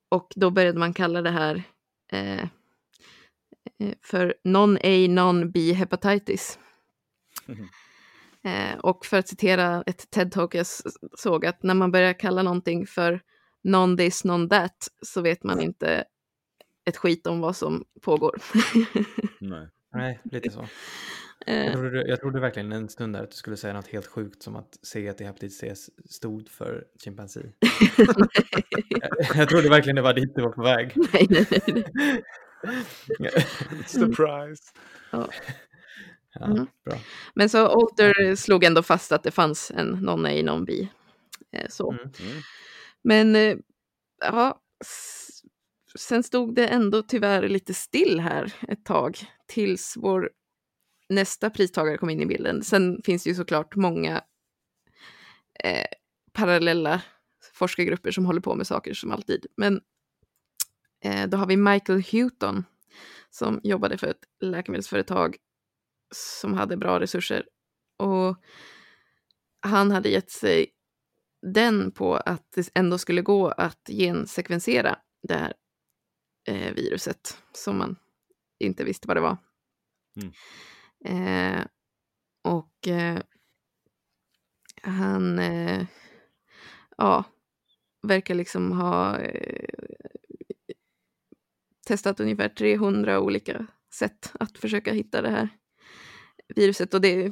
[0.10, 1.64] och då började man kalla det här
[2.12, 2.48] eh,
[4.04, 6.60] för non-A, non-B hepatitis.
[8.44, 10.66] Eh, och för att citera ett TED-talk jag
[11.18, 13.22] såg att när man börjar kalla någonting för
[13.64, 16.04] non-this, non-that så vet man inte
[16.86, 18.42] ett skit om vad som pågår.
[19.40, 19.68] Nej.
[19.94, 20.68] Nej, lite så.
[21.46, 24.08] Jag eh, trodde, jag trodde verkligen en stund där att du skulle säga något helt
[24.08, 25.74] sjukt som att C i hepatit C
[26.06, 27.40] stod för chimpansi.
[28.90, 30.94] jag, jag trodde verkligen det var dit du var på väg.
[31.14, 32.24] nej, nej, nej.
[33.88, 34.64] Surprise!
[35.12, 35.30] ja,
[36.40, 36.68] Mm.
[36.86, 37.00] bra.
[37.36, 40.88] Men så Alter slog ändå fast att det fanns en non-A, non-B.
[41.52, 41.92] Eh, så.
[41.92, 42.04] Mm.
[42.04, 42.42] Mm.
[43.04, 43.58] Men eh,
[44.22, 44.62] ja,
[45.98, 50.32] sen stod det ändå tyvärr lite still här ett tag tills vår
[51.10, 52.64] nästa pristagare kom in i bilden.
[52.64, 54.22] Sen finns det ju såklart många
[55.64, 55.86] eh,
[56.34, 57.02] parallella
[57.54, 59.46] forskargrupper som håller på med saker som alltid.
[59.58, 59.82] Men
[61.28, 62.64] då har vi Michael Houghton
[63.30, 65.38] som jobbade för ett läkemedelsföretag
[66.16, 67.46] som hade bra resurser.
[67.98, 68.38] Och
[69.62, 70.68] han hade gett sig
[71.42, 75.54] den på att det ändå skulle gå att gensekvensera det här
[76.48, 77.96] eh, viruset som man
[78.60, 79.38] inte visste vad det var.
[80.16, 80.32] Mm.
[81.06, 81.66] Eh,
[82.44, 83.22] och eh,
[84.82, 85.86] han eh,
[86.98, 87.24] ja,
[88.02, 90.01] verkar liksom ha eh,
[91.88, 95.50] testat ungefär 300 olika sätt att försöka hitta det här
[96.56, 96.94] viruset.
[96.94, 97.32] Och det,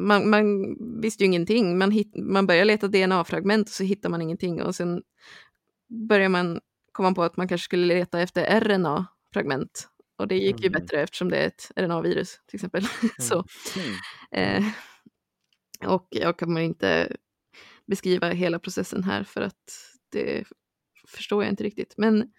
[0.00, 1.78] man, man visste ju ingenting.
[1.78, 4.62] Man, hit, man börjar leta DNA-fragment och så hittar man ingenting.
[4.62, 5.02] Och sen
[6.08, 6.60] börjar man
[6.92, 9.88] komma på att man kanske skulle leta efter RNA-fragment.
[10.18, 10.80] Och det gick ju Mm.
[10.80, 12.84] bättre eftersom det är ett RNA-virus till exempel.
[13.18, 13.44] så,
[14.32, 14.64] Mm.
[14.64, 14.64] eh,
[15.90, 17.16] Och jag kommer inte
[17.86, 19.72] beskriva hela processen här för att
[20.12, 20.44] det
[21.08, 21.94] förstår jag inte riktigt.
[21.96, 22.32] Men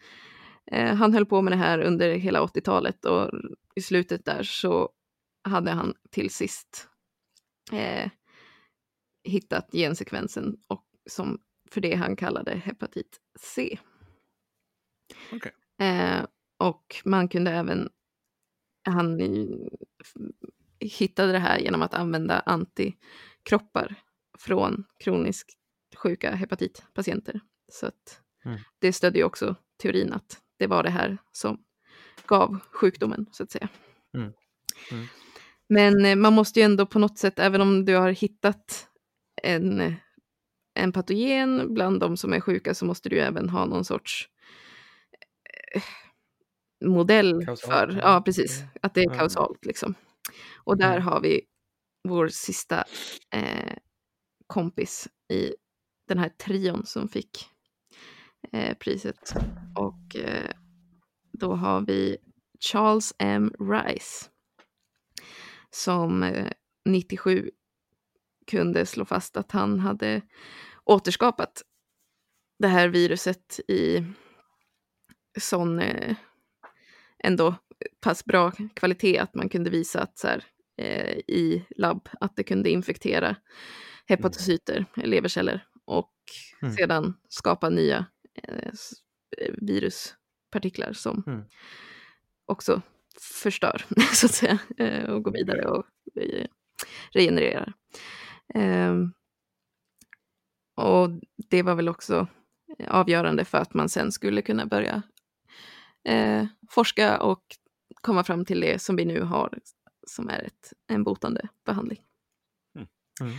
[0.72, 3.32] eh, han höll på med det här under hela 80-talet och
[3.76, 4.89] i slutet där så
[5.43, 6.88] hade han till sist
[7.72, 8.11] eh,
[9.24, 11.39] hittat gensekvensen och som
[11.70, 13.80] för det han kallade hepatit C.
[15.34, 15.51] Okej.
[15.80, 16.26] Eh,
[16.57, 17.89] och man kunde även,
[18.89, 19.20] han
[20.80, 23.95] hittade det här genom att använda antikroppar
[24.38, 25.53] från kroniskt
[25.95, 27.39] sjuka hepatitpatienter.
[27.72, 28.59] Så att Mm.
[28.80, 31.57] det stödde ju också teorin att det var det här som
[32.27, 33.69] gav sjukdomen, så att säga.
[34.17, 34.33] Mm.
[34.91, 35.05] Mm.
[35.69, 38.87] Men eh, man måste ju ändå på något sätt, även om du har hittat
[39.43, 39.95] en,
[40.73, 44.29] en patogen bland de som är sjuka, så måste du även ha någon sorts
[45.75, 45.81] eh,
[46.85, 48.21] modell Kausalt, för, ja.
[48.25, 49.95] precis, att det är kausalt liksom.
[50.63, 51.03] Och där Mm.
[51.03, 51.41] har vi
[52.09, 52.83] vår sista
[53.33, 53.73] eh,
[54.47, 55.53] kompis i
[56.07, 57.56] den här trion som fick eh,
[58.79, 59.33] priset.
[59.75, 60.51] Och eh,
[61.31, 62.17] då har vi
[62.59, 63.53] Charles M.
[63.59, 64.29] Rice
[65.69, 66.51] som eh,
[66.85, 67.51] 97
[68.47, 70.21] kunde slå fast att han hade
[70.83, 71.61] återskapat
[72.59, 74.03] det här viruset i
[75.39, 76.15] sån eh,
[77.23, 77.55] ändå
[78.01, 80.43] pass bra kvalitet att man kunde visa att så här,
[80.77, 83.35] eh, i labb att det kunde infektera
[84.07, 86.13] hepatocyter, leverceller och
[86.61, 86.73] Mm.
[86.73, 88.16] sedan skapa nya eh, eh,
[89.61, 91.43] viruspartiklar som Mm.
[92.45, 92.81] också
[93.21, 95.85] förstör, så att säga, eh, och går vidare och
[96.21, 96.47] eh,
[97.11, 97.73] regenererar.
[98.53, 99.13] Ehm,
[100.75, 101.09] och
[101.49, 102.27] det var väl också
[102.88, 105.01] avgörande för att man sen skulle kunna börja
[106.03, 107.43] eh, forska och
[108.01, 109.59] komma fram till det som vi nu har
[110.07, 112.01] som är ett, en botande behandling.
[112.75, 113.33] Mm.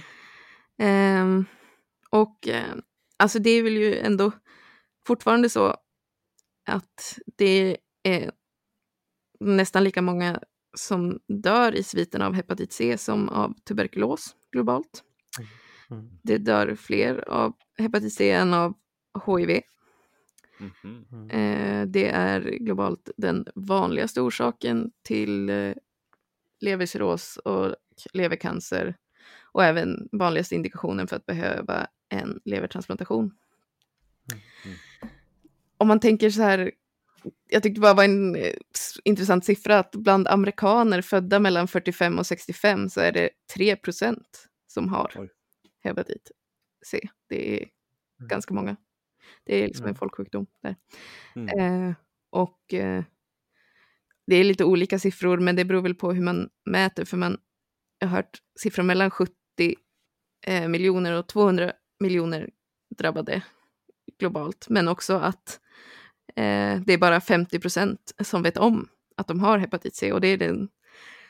[0.79, 1.45] Ehm,
[2.11, 2.75] och eh,
[3.17, 4.33] alltså det är väl ju ändå
[5.09, 5.77] fortfarande så
[6.67, 8.31] att det är
[9.41, 10.41] nästan lika många
[10.77, 15.05] som dör i sviten av hepatit C som av tuberkulos globalt.
[15.91, 16.09] Mm.
[16.23, 18.75] Det dör fler av hepatit C än av
[19.27, 19.61] HIV.
[20.59, 21.07] Mhm.
[21.13, 21.31] Mm.
[21.31, 25.75] Eh, det är globalt den vanligaste orsaken till eh,
[26.61, 27.77] levercirros och
[28.13, 28.97] levercancer
[29.53, 33.33] och även vanligaste indikationen för att behöva en levertransplantation.
[34.33, 34.79] Mm.
[35.79, 36.71] Om man tänker så här,
[37.51, 38.53] jag tyckte bara var en eh,
[39.05, 43.77] intressant siffra att bland amerikaner födda mellan 45 och 65 så är det 3
[44.67, 45.29] som har Oj.
[45.85, 46.31] hepatit
[46.87, 47.09] C.
[47.29, 47.69] Det är
[48.21, 48.29] Mm.
[48.29, 48.77] ganska många.
[49.45, 49.99] Det är liksom en Mm.
[49.99, 50.77] folksjukdom där.
[51.37, 51.59] Mm.
[51.89, 51.95] Eh,
[52.31, 53.05] och eh,
[54.27, 57.39] det är lite olika siffror, men det beror väl på hur man mäter, för man
[57.99, 59.35] jag har hört siffror mellan 70
[60.47, 62.51] eh, miljoner och 200 miljoner
[62.97, 63.43] drabbade
[64.19, 65.61] globalt, men också att
[66.37, 70.21] eh, det är bara 50 procent som vet om att de har hepatit C och
[70.21, 70.69] det är den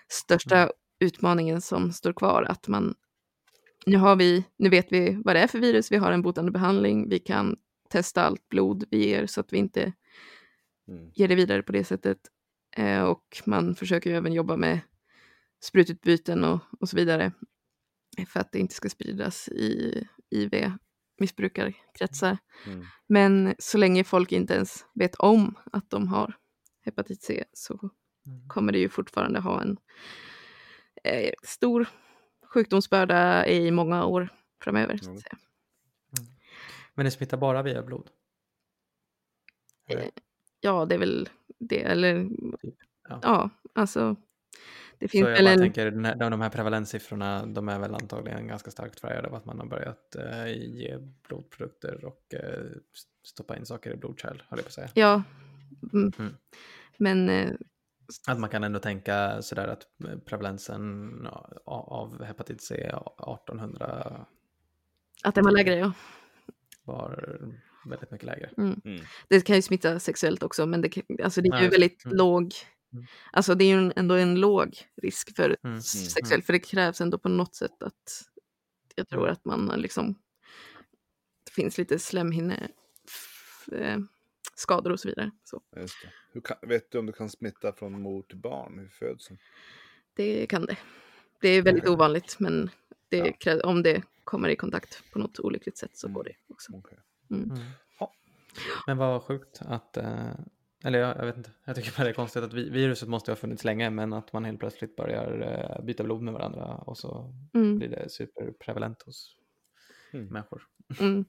[0.08, 0.70] största Mm.
[1.00, 2.94] utmaningen som står kvar, att man
[3.86, 6.50] nu, har vi, nu vet vi vad det är för virus, vi har en botande
[6.52, 7.56] behandling, vi kan
[7.88, 9.92] testa allt blod vi ger så att vi inte
[10.88, 11.10] Mm.
[11.14, 12.18] ger det vidare på det sättet.
[12.76, 14.80] Eh, och man försöker ju även jobba med
[15.60, 17.32] sprututbyten och, och så vidare
[18.28, 20.04] för att det inte ska spridas i
[21.18, 22.38] IV-missbrukarkretsar.
[22.66, 22.84] Mm.
[23.06, 26.36] Men så länge folk inte ens vet om att de har
[26.84, 27.90] hepatit C så
[28.26, 28.48] Mm.
[28.48, 29.76] kommer det ju fortfarande ha en
[31.04, 31.86] eh, stor
[32.42, 34.28] sjukdomsbörda i många år
[34.62, 35.00] framöver.
[35.04, 35.18] Mm.
[35.18, 35.38] säga.
[36.94, 38.10] Men det smittar bara via blod?
[39.88, 40.04] Eh,
[40.60, 41.82] Ja, det är väl det.
[41.82, 42.28] Eller
[43.08, 43.20] Ja.
[43.22, 44.16] ja, alltså.
[44.98, 45.58] Det finns Så jag en...
[45.58, 49.44] tänker, den här, de här prevalenssiffrorna, de är väl antagligen ganska starkt färgade av att
[49.44, 52.64] man har börjat eh, ge blodprodukter och eh,
[53.24, 54.88] stoppa in saker i blodkärl, höll jag på att säga.
[54.94, 55.22] Ja.
[55.92, 56.12] Mm.
[56.18, 56.34] Mm.
[56.96, 57.50] Men eh,
[58.26, 61.12] Att man kan ändå tänka sådär att eh, prevalensen
[61.64, 64.26] av hepatit C 1800
[65.22, 65.92] att den var lägre, ja.
[66.84, 67.38] var
[67.88, 68.50] väldigt mycket lägre.
[68.58, 68.80] Mm.
[68.84, 69.00] Mm.
[69.28, 72.16] Det kan ju smitta sexuellt också, men det, alltså det är ju väldigt Mm.
[72.16, 72.52] låg...
[72.92, 73.04] Mm.
[73.32, 75.82] Alltså det är ju en- ändå en låg risk för Mm.
[75.82, 78.22] sexuellt, för det krävs ändå på något sätt att
[78.94, 79.32] jag tror Mm.
[79.32, 80.14] att man liksom...
[81.44, 82.68] Det finns lite slemhinne
[83.72, 83.98] eh,
[84.54, 85.30] skador och så vidare.
[85.44, 86.12] Så Just det.
[86.32, 89.38] Hur kan, vet du om du kan smitta från mor till barn vid födseln?
[90.14, 90.76] det kan det.
[91.40, 91.90] Det är väldigt Ja.
[91.92, 92.70] ovanligt, men
[93.08, 93.24] det Ja.
[93.40, 96.14] krä- om det kommer i kontakt på något olyckligt sätt så Mm.
[96.14, 96.72] går det också.
[96.76, 96.98] Okej.
[97.30, 97.58] Mm.
[98.00, 98.12] Ja.
[98.86, 100.30] Men vad sjukt att, eh,
[100.84, 103.30] eller jag, jag, vet inte, jag tycker bara det är konstigt att vi, viruset måste
[103.30, 105.42] ha funnits länge men att man helt plötsligt börjar
[105.78, 107.78] uh, byta blod med varandra och så mm.
[107.78, 109.36] blir det superprevalent hos
[110.12, 110.26] mm.
[110.26, 110.62] människor.
[111.00, 111.24] Mm.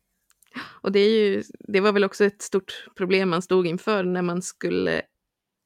[0.81, 4.21] Och det, är ju, det var väl också ett stort problem man stod inför när
[4.21, 5.01] man skulle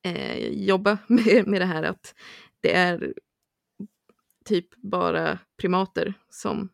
[0.05, 2.15] eh, jobba med, med det här att
[2.61, 3.13] det är
[4.45, 6.69] typ bara primater som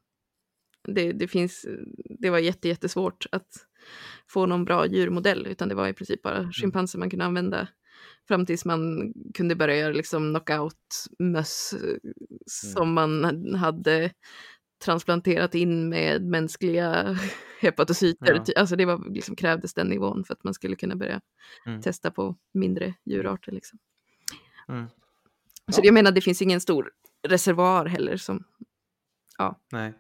[0.87, 1.65] det, det finns,
[2.19, 3.68] det var jätte, jättesvårt att
[4.27, 6.51] få någon bra djurmodell, utan det var i princip bara mm.
[6.51, 7.67] schimpanser man kunde använda
[8.27, 11.99] fram tills man kunde börja göra liksom knockout-möss mm.
[12.47, 14.11] som man hade
[14.85, 17.17] transplanterat in med mänskliga
[17.61, 18.43] hepatocyter.
[18.45, 18.53] Ja.
[18.55, 21.21] Alltså det var, liksom, krävdes den nivån för att man skulle kunna börja
[21.65, 21.81] mm.
[21.81, 23.51] testa på mindre djurarter.
[23.51, 23.79] Liksom.
[24.67, 24.87] Mm.
[25.71, 25.85] Så ja.
[25.85, 26.91] jag menar, det finns ingen stor
[27.27, 28.43] reservoar heller som,
[29.37, 29.93] ja, Nej.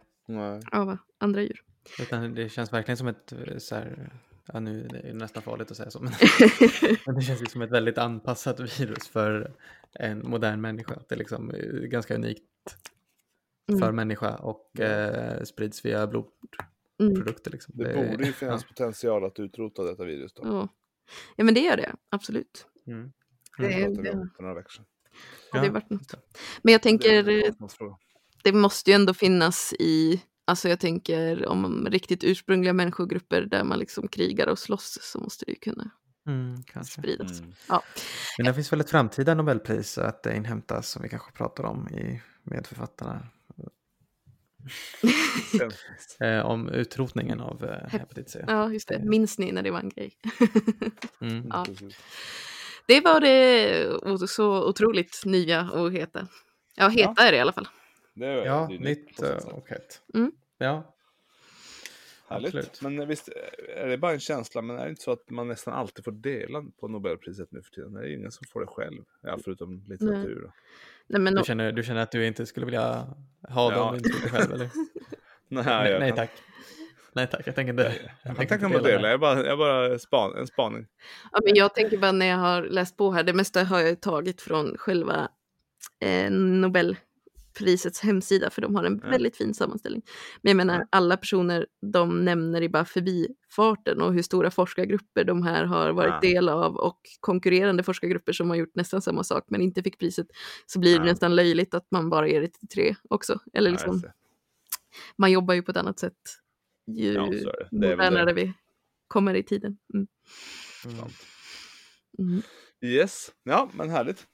[0.71, 1.63] av andra djur.
[1.99, 4.13] Utan det känns verkligen som ett eh, så här,
[4.45, 6.13] ja nu är det nästan farligt att säga så, men,
[7.05, 9.53] men det känns som ett väldigt anpassat virus för
[9.93, 10.99] en modern människa.
[11.09, 12.43] Det är liksom eh, ganska unikt
[13.67, 13.95] för mm.
[13.95, 17.51] människa och eh, sprids via blodprodukter.
[17.51, 17.53] Mm.
[17.53, 17.73] Liksom.
[17.77, 18.67] Det, det borde ju finnas ja.
[18.67, 20.41] potential att utrota detta virus då.
[20.45, 20.67] Ja,
[21.35, 22.65] ja men det gör det absolut.
[22.87, 22.99] Mm.
[22.99, 23.11] Mm.
[23.93, 24.85] Det, det, för några veckor sedan.
[25.51, 26.13] Ja, det varit något.
[26.61, 27.53] Men jag tänker, det,
[28.43, 33.79] det måste ju ändå finnas i Alltså jag tänker om riktigt ursprungliga människogrupper där man
[33.79, 35.91] liksom krigar och slåss så måste det ju kunna
[36.27, 37.39] mm, spridas.
[37.39, 37.53] Mm.
[37.67, 37.83] Ja.
[38.37, 42.21] Men det finns väl ett framtida Nobelpris att inhämtas som vi kanske pratar om i,
[42.43, 43.27] med författarna.
[46.19, 48.45] eh, om utrotningen av eh, hepatit C.
[48.47, 48.99] Ja, just det.
[48.99, 50.13] Minns ni när det var en grej?
[51.21, 51.47] mm.
[51.49, 51.65] ja.
[52.87, 56.27] Det var det så otroligt nya och heta.
[56.75, 57.23] Ja, heta ja.
[57.23, 57.67] är det i alla fall.
[58.19, 60.01] Det är, ja, det är nytt och hett.
[60.13, 60.31] Mm.
[60.57, 60.95] Ja.
[62.29, 62.55] Härligt.
[62.55, 62.81] Absolut.
[62.81, 63.29] Men visst
[63.75, 66.11] är det bara en känsla, men är det inte så att man nästan alltid får
[66.11, 67.93] dela på Nobelpriset nu för tiden?
[67.93, 70.41] Det är ingen som får det själv, ja, förutom litteratur.
[70.41, 70.51] Nej.
[71.07, 73.07] Nej, men du, känner, du känner att du inte skulle vilja
[73.49, 73.77] ha ja.
[73.77, 74.69] dem inte själv, eller?
[75.47, 76.31] nej, nej, nej, tack.
[77.13, 77.95] Nej tack, jag tänker inte.
[78.23, 80.85] Jag, jag tänker inte dela, jag bara, jag bara span, en spaning.
[81.31, 84.01] Ja, men jag tänker bara när jag har läst på här, det mesta har jag
[84.01, 85.29] tagit från själva
[85.99, 86.97] eh, Nobel
[87.53, 89.09] prisets hemsida för de har en ja.
[89.09, 90.01] väldigt fin sammanställning.
[90.41, 95.43] Men jag menar alla personer de nämner i bara förbifarten och hur stora forskargrupper de
[95.43, 96.29] här har varit ja.
[96.29, 100.27] del av och konkurrerande forskargrupper som har gjort nästan samma sak men inte fick priset
[100.65, 101.11] så blir det ja.
[101.11, 103.39] nästan löjligt att man bara ger det till tre också.
[103.53, 104.03] Eller liksom,
[105.17, 106.13] man jobbar ju på ett annat sätt
[106.87, 107.31] ju ja,
[107.71, 108.53] modernare vi
[109.07, 109.77] kommer i tiden.
[109.93, 110.07] Mm.
[112.19, 112.41] Mm.
[112.81, 114.27] Yes, ja men härligt.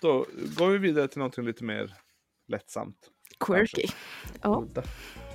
[0.00, 0.26] Då
[0.56, 1.94] går vi vidare till någonting lite mer
[2.50, 3.10] lättsamt.
[3.40, 3.82] Quirky.
[4.42, 4.66] Ja.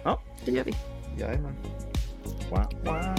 [0.04, 0.74] ja, det gör vi.
[1.20, 1.56] Jajamän.
[2.50, 3.16] Wow, wow.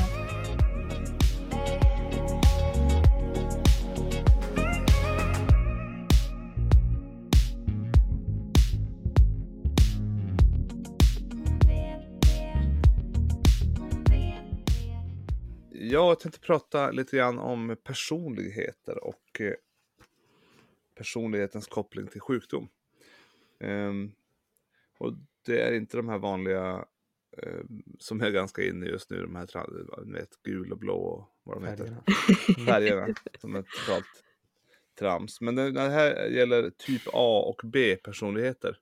[15.91, 19.55] Jag tänkte prata lite grann om personligheter och eh,
[20.95, 22.69] personlighetens koppling till sjukdom.
[23.61, 24.13] Um,
[24.99, 25.13] och
[25.47, 26.85] det är inte de här vanliga
[27.43, 31.57] um, som är ganska inne just nu, de här vet, gul och blå och vad
[31.57, 32.03] de Färgerna.
[32.07, 32.65] heter.
[32.67, 33.15] Färgerna.
[33.41, 34.25] som är totalt
[34.99, 35.41] trams.
[35.41, 38.79] Men det, det här gäller typ A och B-personligheter.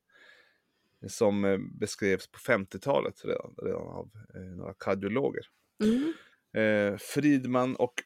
[1.09, 5.47] Som eh, beskrevs på 50-talet redan, redan av eh, några kardiologer.
[5.83, 6.12] Mm.
[6.53, 8.03] Eh, Friedman och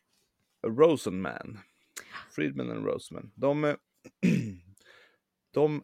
[0.66, 1.58] Rosenman.
[2.30, 3.30] Friedman och Rosenman.
[3.34, 3.76] De,
[5.50, 5.82] de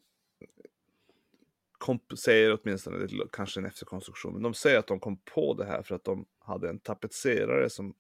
[2.16, 5.94] säger åtminstone, kanske en efterkonstruktion, men de säger att de kom på det här för
[5.94, 7.94] att de hade en tapetserare som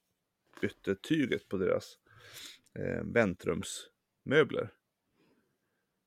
[0.60, 1.98] bytte tyget på deras
[2.78, 4.72] eh, väntrumsmöbler.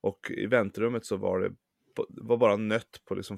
[0.02, 1.56] Och i väntrummet så var det
[2.08, 3.38] var bara nött på liksom,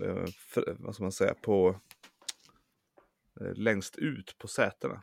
[0.00, 1.80] eh, för, vad ska man säga, på
[3.40, 5.02] eh, längst ut på sätena.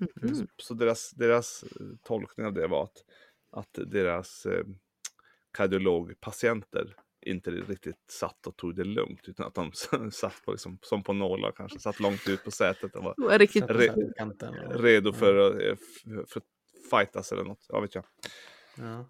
[0.00, 0.48] Mm -hmm.
[0.56, 1.64] Så deras, deras
[2.02, 3.04] tolkning av det var att,
[3.50, 4.64] att deras eh,
[5.52, 9.72] kardiologpatienter inte riktigt satt och tog det lugnt utan att de
[10.12, 13.64] satt på liksom, som på nålar kanske, satt långt ut på sätet och var riktigt
[13.68, 13.94] re
[14.70, 16.46] redo för, att, för att
[16.90, 18.04] fightas eller något, ja vet jag.
[18.78, 19.06] Ja.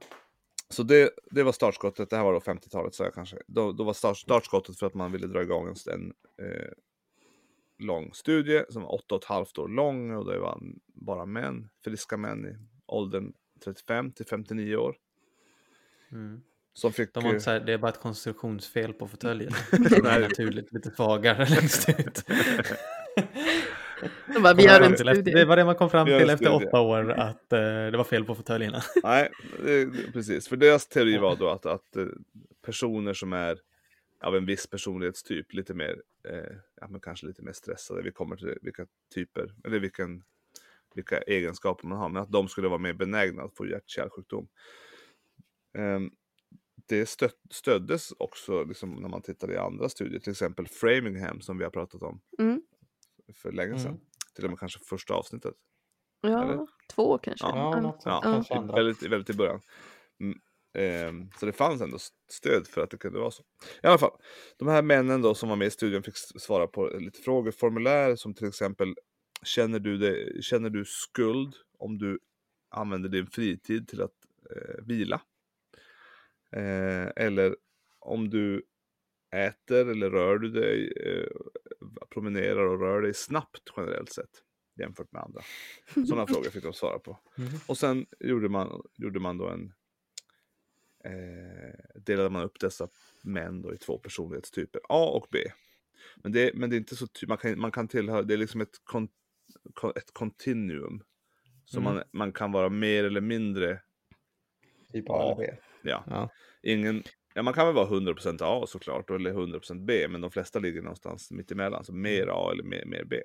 [0.69, 3.43] Så det, det var startskottet, det här var då 50-talet så jag kanske.
[3.47, 6.13] Då, då var start, startskottet för att man ville dra igång en, en
[6.47, 6.73] eh,
[7.79, 12.57] lång studie som var 8,5 år lång och det var bara män, friska män i
[12.87, 13.33] åldern
[13.65, 14.97] 35 till 59 år.
[16.13, 16.43] Mm.
[16.75, 17.15] Som fick...
[17.15, 19.53] De var inte så här, det är bara ett konstruktionsfel på fåtöljen.
[19.71, 22.25] Den är naturligt lite svagare längst ut.
[24.35, 25.33] De bara, vi gör en studie.
[25.33, 28.25] Det var det man kom fram till efter åtta år, att eh, det var fel
[28.25, 28.83] på fåtöljerna.
[29.03, 29.31] Nej,
[29.65, 30.49] det, precis.
[30.49, 32.07] För deras teori var då att, att eh,
[32.65, 33.59] personer som är
[34.25, 38.37] av en viss personlighetstyp, lite mer, eh, ja, men kanske lite mer stressade, vi kommer
[38.37, 40.23] till vilka typer, eller vilken,
[40.95, 44.49] vilka egenskaper man har, men att de skulle vara mer benägna att få hjärt-kärlsjukdom.
[45.79, 46.11] Ehm,
[46.87, 51.59] det stött, stöddes också liksom, när man tittade i andra studier, till exempel Framingham som
[51.59, 52.63] vi har pratat om Mm.
[53.35, 53.89] för länge sedan.
[53.93, 54.01] Mm.
[54.35, 55.55] Till och med kanske första avsnittet.
[56.21, 56.67] Ja, Eller?
[56.95, 57.47] två kanske.
[57.47, 58.25] Ja, något Ja, sånt.
[58.35, 58.75] Kanske i- andra.
[58.75, 59.61] väldigt, väldigt i början.
[60.21, 60.39] Mm,
[60.75, 61.99] ehm, så det fanns ändå
[62.31, 63.43] stöd för att det kunde vara så.
[63.83, 64.13] I alla fall,
[64.57, 68.35] de här männen då som var med i studien fick svara på lite frågeformulär som
[68.35, 68.95] till exempel
[69.45, 72.19] Känner du, det, känner du skuld om du
[72.71, 74.13] använder din fritid till att
[74.51, 75.21] eh, vila?
[76.53, 77.57] Eh, eller
[77.99, 78.63] om du
[79.35, 81.29] äter eller rör du dig, eh,
[82.11, 84.43] promenerar och rör dig snabbt generellt sett
[84.79, 85.41] jämfört med andra.
[86.09, 87.19] Sådana frågor fick de svara på.
[87.37, 87.49] Mhm.
[87.67, 89.73] Och sen gjorde man, gjorde man då en...
[91.05, 92.89] Eh, delade man upp dessa
[93.25, 95.39] män då i två personlighetstyper, A och B.
[96.17, 98.61] Men det, men det är inte så man kan, man kan tillhöra, det är liksom
[98.61, 99.09] ett, kon,
[99.75, 101.03] kon, ett continuum.
[101.65, 101.95] Så Mm.
[101.95, 103.81] man, man kan vara mer eller mindre,
[104.93, 105.57] Typ A eller B.
[105.83, 106.31] ja, Ja.
[106.63, 107.03] ingen,
[107.35, 110.83] ja man kan väl vara 100% A såklart, eller 100% B, men de flesta ligger
[110.83, 113.17] någonstans mittemellan, så mer A eller mer, mer B.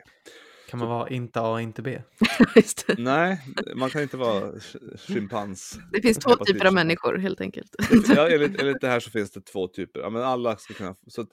[0.70, 2.02] Kan man vara inte A, inte B?
[2.56, 2.96] Just det.
[2.98, 3.42] Nej,
[3.76, 5.80] man kan inte vara sch- schimpans.
[5.92, 7.76] det finns två typer av människor helt enkelt.
[8.16, 10.00] Ja, enligt, enligt det här så finns det två typer.
[10.00, 10.96] Ja, men alla ska kunna...
[11.08, 11.30] Så att,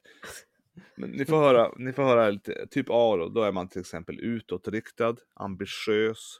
[0.96, 2.66] men ni, får höra, ni får höra lite.
[2.70, 6.36] Typ A då, då är man till exempel utåtriktad, ambitiös,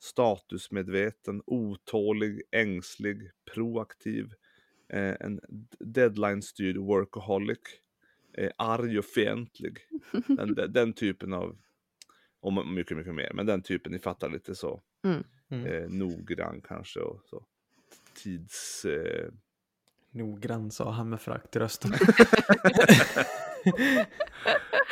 [0.00, 4.32] statusmedveten, otålig, ängslig, proaktiv,
[4.88, 5.40] eh, en
[5.78, 7.58] deadline-styrd workaholic,
[8.32, 9.78] eh, arg och fientlig.
[10.26, 11.56] Den, den, typen av,
[12.40, 15.24] och mycket, mycket mer, men den typen, ni fattar lite så Mm.
[15.48, 15.66] Mm.
[15.66, 17.44] eh, noggrann kanske och så.
[18.14, 18.84] Tids...
[18.84, 19.28] Eh,
[20.10, 21.92] Noggrann sa han med förakt i rösten.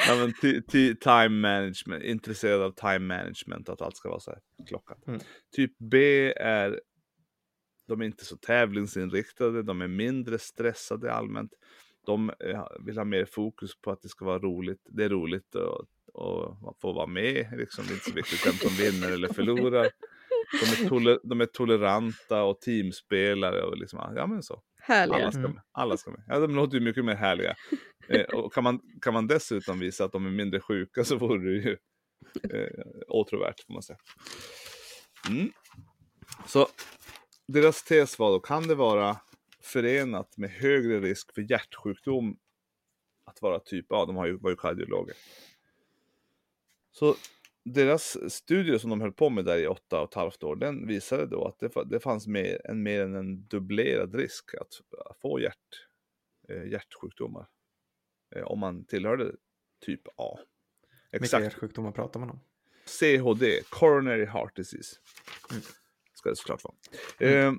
[0.09, 4.31] ja, men ti- ti- time management, intresserad av time management, att allt ska vara så
[4.31, 5.07] här klockat.
[5.07, 5.21] Mm.
[5.57, 6.81] Typ B är,
[7.89, 11.53] de är inte så tävlingsinriktade, de är mindre stressade allmänt.
[12.07, 14.87] De eh, vill ha mer fokus på att det ska vara roligt.
[14.91, 17.85] Det är roligt och, och få vara med, liksom.
[17.87, 19.89] det är inte så viktigt vem som vinner eller förlorar.
[20.89, 24.63] De är, de är toleranta och teamspelare och liksom, ja men så.
[24.89, 25.17] Härliga.
[25.17, 25.53] Alla ska Mm.
[25.53, 25.63] med.
[25.73, 26.25] Alla ska med.
[26.27, 27.57] Ja, de låter ju mycket mer härliga.
[28.11, 31.51] Eh, och kan man, kan man dessutom visa att de är mindre sjuka så vore
[31.51, 31.77] det ju
[32.53, 33.99] eh, åtråvärt får man säga.
[35.29, 35.53] Mm.
[36.47, 36.69] Så
[37.49, 39.17] deras tes var då, kan det vara
[39.63, 42.39] förenat med högre risk för hjärtsjukdom
[43.25, 44.05] att vara typ A?
[44.07, 45.15] De har ju, var ju kardiologer.
[46.93, 47.15] Så
[47.73, 50.87] deras studier som de höll på med där i åtta och ett halvt år, den
[50.87, 54.73] visade då att det, det fanns mer än, mer än en dubblerad risk att
[55.23, 55.87] få hjärt,
[56.49, 57.47] eh, hjärtsjukdomar.
[58.37, 59.33] Eh, om man tillhörde
[59.87, 60.39] typ A.
[61.11, 61.45] Vilka Exakt.
[61.45, 62.41] hjärtsjukdomar pratar man om?
[62.87, 64.97] CHD, Coronary Heart Disease.
[65.51, 65.63] Mm.
[66.15, 66.75] Ska det såklart vara.
[67.31, 67.53] Eh,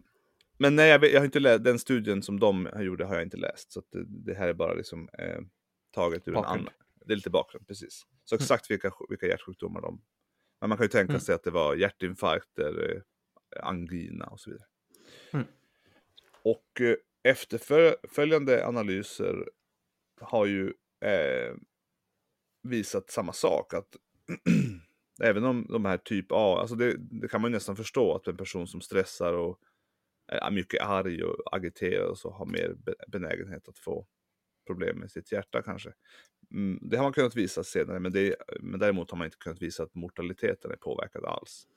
[0.57, 3.37] men nej, jag, jag har inte läst, den studien som de gjorde har jag inte
[3.37, 3.71] läst.
[3.71, 5.39] Så det, det här är bara liksom eh,
[5.91, 6.55] taget ur Bakgrund.
[6.55, 6.73] en annan.
[7.05, 8.05] Det är lite bakgrund, precis.
[8.29, 10.01] Så exakt vilka, vilka hjärtsjukdomar de...
[10.61, 11.21] Men man kan ju tänka Mm.
[11.21, 13.01] sig att det var hjärtinfarkter, eh,
[13.67, 14.67] angina och så vidare.
[15.33, 15.45] Mm.
[16.43, 19.49] Och eh, efterföljande analyser
[20.21, 20.73] har ju
[21.05, 21.55] eh,
[22.63, 23.73] visat samma sak.
[23.73, 23.95] Att
[25.23, 28.27] även om de här typ A, alltså det, det kan man ju nästan förstå att
[28.27, 29.59] en person som stressar och
[30.27, 34.07] är mycket arg och agiterad och så har mer be- benägenhet att få
[34.67, 35.93] problem med sitt hjärta kanske.
[36.51, 39.61] Mm, det har man kunnat visa senare, men, det, men däremot har man inte kunnat
[39.61, 41.67] visa att mortaliteten är påverkad alls.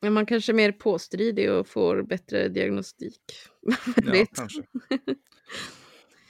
[0.00, 3.20] Men man kanske är mer påstridig och får bättre diagnostik.
[4.04, 4.62] Ja, kanske.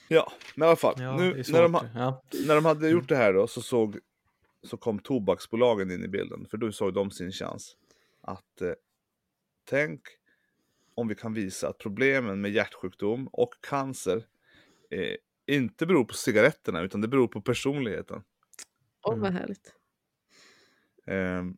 [0.09, 0.95] Ja, men i alla fall.
[0.99, 2.23] Ja, nu, när, de, ja.
[2.47, 3.07] när de hade gjort Mm.
[3.07, 3.99] det här då så, såg,
[4.63, 6.47] så kom tobaksbolagen in i bilden.
[6.51, 7.77] För då såg de sin chans.
[8.21, 8.73] Att eh,
[9.65, 10.01] tänk
[10.95, 14.27] om vi kan visa att problemen med hjärtsjukdom och cancer
[14.91, 15.17] eh,
[15.47, 18.23] inte beror på cigaretterna utan det beror på personligheten.
[19.03, 19.35] Åh, vad Mm.
[19.41, 19.75] härligt.
[21.07, 21.57] Ehm,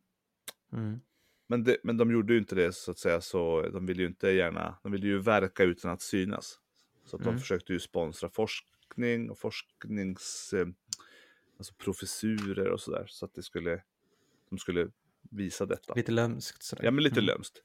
[0.73, 0.99] Mm.
[1.47, 4.07] men, det, men de gjorde ju inte det så att säga så de ville ju
[4.07, 6.59] inte gärna, de ville ju verka utan att synas.
[7.05, 7.39] Så att de Mm.
[7.39, 10.67] försökte ju sponsra forskning och forsknings, eh,
[11.57, 13.05] alltså professurer och sådär.
[13.07, 13.83] Så att det skulle,
[14.49, 14.91] de skulle
[15.31, 15.93] visa detta.
[15.93, 16.83] Lite lömskt sådär.
[16.83, 17.25] Ja men lite Mm.
[17.25, 17.63] lömskt.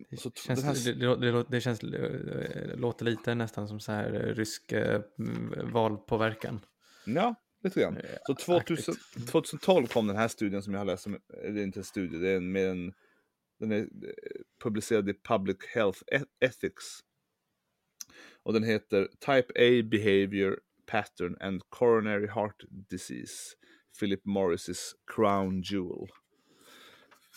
[0.00, 3.92] Ehm, Det, Så känns, här- det, det, det, känns, eh, låter lite nästan som så
[3.92, 5.00] här eh, rysk eh,
[5.72, 6.60] valpåverkan.
[7.04, 7.98] ja, lite grann.
[8.26, 8.94] Så 2000,
[9.30, 12.16] 2012 kom den här studien som jag har läst, som, det är inte en studie,
[12.18, 12.92] det är en, mer en,
[13.60, 13.86] den är eh,
[14.62, 16.84] publicerad i Public Health E- Ethics.
[18.42, 23.34] Och den heter Type A Behavior Pattern and Coronary Heart Disease,
[24.00, 26.08] Philip Morris' Crown Jewel.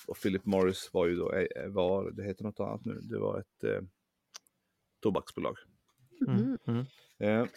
[0.08, 3.40] Och Philip Morris var ju då, eh, var, det heter något annat nu, det var
[3.40, 3.82] ett eh,
[5.02, 5.58] tobaksbolag.
[6.28, 6.58] Mm.
[6.68, 6.86] Mm.
[7.18, 7.48] Eh,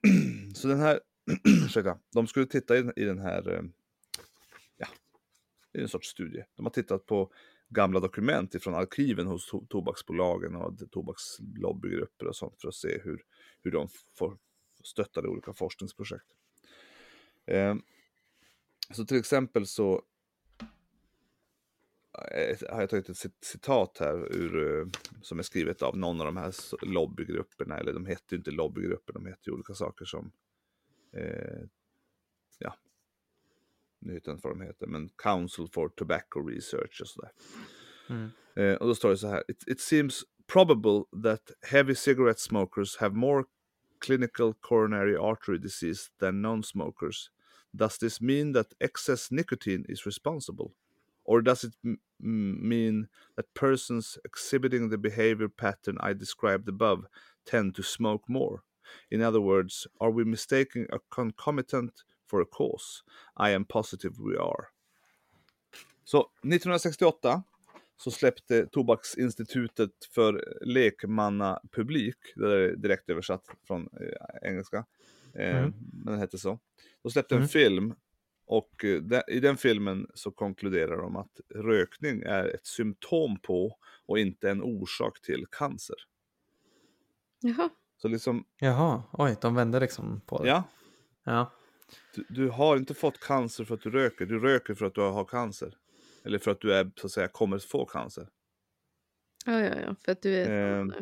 [0.54, 1.00] så den här,
[1.66, 3.62] ursäkta, de skulle titta i, i den här, eh,
[4.76, 4.86] ja,
[5.72, 6.44] det är en sorts studie.
[6.56, 7.32] De har tittat på
[7.68, 13.22] gamla dokument ifrån arkiven hos to tobaksbolagen och tobakslobbyrupper och sånt för att se hur,
[13.62, 13.88] hur de
[14.18, 14.38] får
[14.84, 16.26] stöttade olika forskningsprojekt.
[17.46, 17.74] Eh,
[18.94, 20.00] så till exempel så eh,
[22.70, 24.86] har jag tagit ett cit- citat här ur, eh,
[25.22, 26.54] som är skrivet av någon av de här
[26.86, 30.32] lobbygrupperna, eller de hette ju inte lobbygrupper, de hette ju olika saker som,
[31.12, 31.62] eh,
[32.58, 32.76] ja,
[33.98, 37.30] nu vet jag inte vad de heter, men Council for Tobacco Research och sådär.
[38.08, 38.30] Mm.
[38.56, 39.44] Eh, och då står det så här.
[39.48, 43.44] It, it seems probable that heavy cigarette smokers have more
[44.06, 47.30] clinical coronary artery disease than non-smokers.
[47.72, 50.70] Does this mean that excess nicotine is responsible?
[51.24, 51.74] Or does it
[52.20, 57.06] mean that persons exhibiting the behavior pattern I described above
[57.50, 58.62] tend to smoke more?
[59.10, 61.92] In other words, are we mistaking a concomitant
[62.30, 63.02] for a cause?
[63.36, 64.66] I am positive we are.
[66.04, 67.42] Så 1968
[67.96, 74.84] så släppte Tobaksinstitutet för lekmannapublik, det är direkt översatt från eh, engelska,
[75.34, 75.72] eh, Mm.
[75.92, 76.58] men den hette så.
[77.02, 77.48] De släppte en Mm.
[77.48, 77.94] film
[78.46, 83.78] och eh, de, i den filmen så konkluderar de att rökning är ett symptom på
[84.06, 85.96] och inte en orsak till cancer.
[87.40, 87.70] Jaha.
[87.96, 90.48] Så liksom, Jaha, oj, de vände liksom på det.
[90.48, 90.64] ja,
[91.24, 91.52] ja.
[92.14, 95.00] du, du har inte fått cancer för att du röker, du röker för att du
[95.00, 95.76] har cancer.
[96.24, 98.28] Eller för att du är, så att säga, kommer att få cancer.
[99.46, 99.94] Ja, ja, ja.
[100.04, 100.80] För att du är...
[100.80, 100.92] Ehm,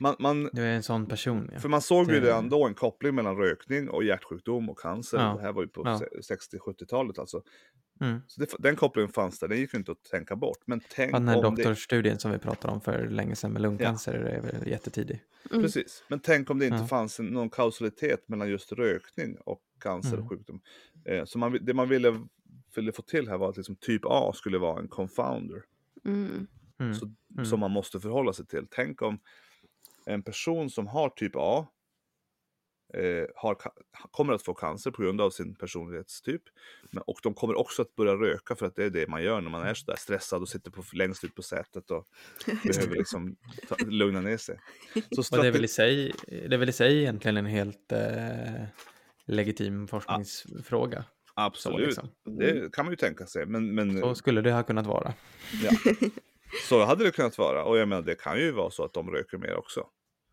[0.00, 1.58] Man, man, Du är en sån person ja.
[1.60, 5.18] För man såg ju Det- redan då en koppling mellan rökning och hjärtsjukdom och cancer.
[5.18, 5.34] Ja.
[5.36, 6.00] Det här var ju på Ja.
[6.22, 7.42] 60-70-talet alltså.
[8.00, 8.20] Mm.
[8.26, 10.58] Så det, den kopplingen fanns där, den gick ju inte att tänka bort.
[10.66, 13.52] Men tänk Ja, Den här om det, doktorsstudien som vi pratade om för länge sedan
[13.52, 15.20] med lungcancer är väl jättetidig.
[15.50, 15.62] Mm.
[15.62, 16.04] precis.
[16.08, 16.86] Men tänk om det inte Ja.
[16.86, 20.22] fanns någon kausalitet mellan just rökning och cancer Mm.
[20.24, 20.60] och sjukdom.
[21.04, 22.20] Eh, så man, det man ville,
[22.76, 25.62] ville få till här var att liksom typ A skulle vara en confounder.
[26.04, 26.46] Mm.
[26.80, 26.94] Mm.
[26.94, 27.44] Så, Mm.
[27.46, 28.66] Som man måste förhålla sig till.
[28.70, 29.18] Tänk om
[30.04, 31.66] en person som har typ A
[32.94, 33.56] eh, har,
[34.10, 36.42] kommer att få cancer på grund av sin personlighetstyp.
[36.90, 39.40] Men, och de kommer också att börja röka för att det är det man gör
[39.40, 42.06] när man är sådär stressad och sitter på, längst ut på sätet och
[42.64, 43.36] behöver liksom
[43.68, 44.58] ta, lugna ner sig.
[44.92, 47.92] Så Och det är, väl i sig, det är väl i sig egentligen en helt
[47.92, 48.64] eh,
[49.26, 51.04] legitim forskningsfråga.
[51.36, 52.08] Absolut, liksom.
[52.24, 53.46] det kan man ju tänka sig.
[53.46, 55.14] Men, men så skulle det ha kunnat vara.
[55.62, 55.70] ja.
[56.68, 57.64] så hade det kunnat vara.
[57.64, 59.86] Och jag menar, det kan ju vara så att de röker mer också.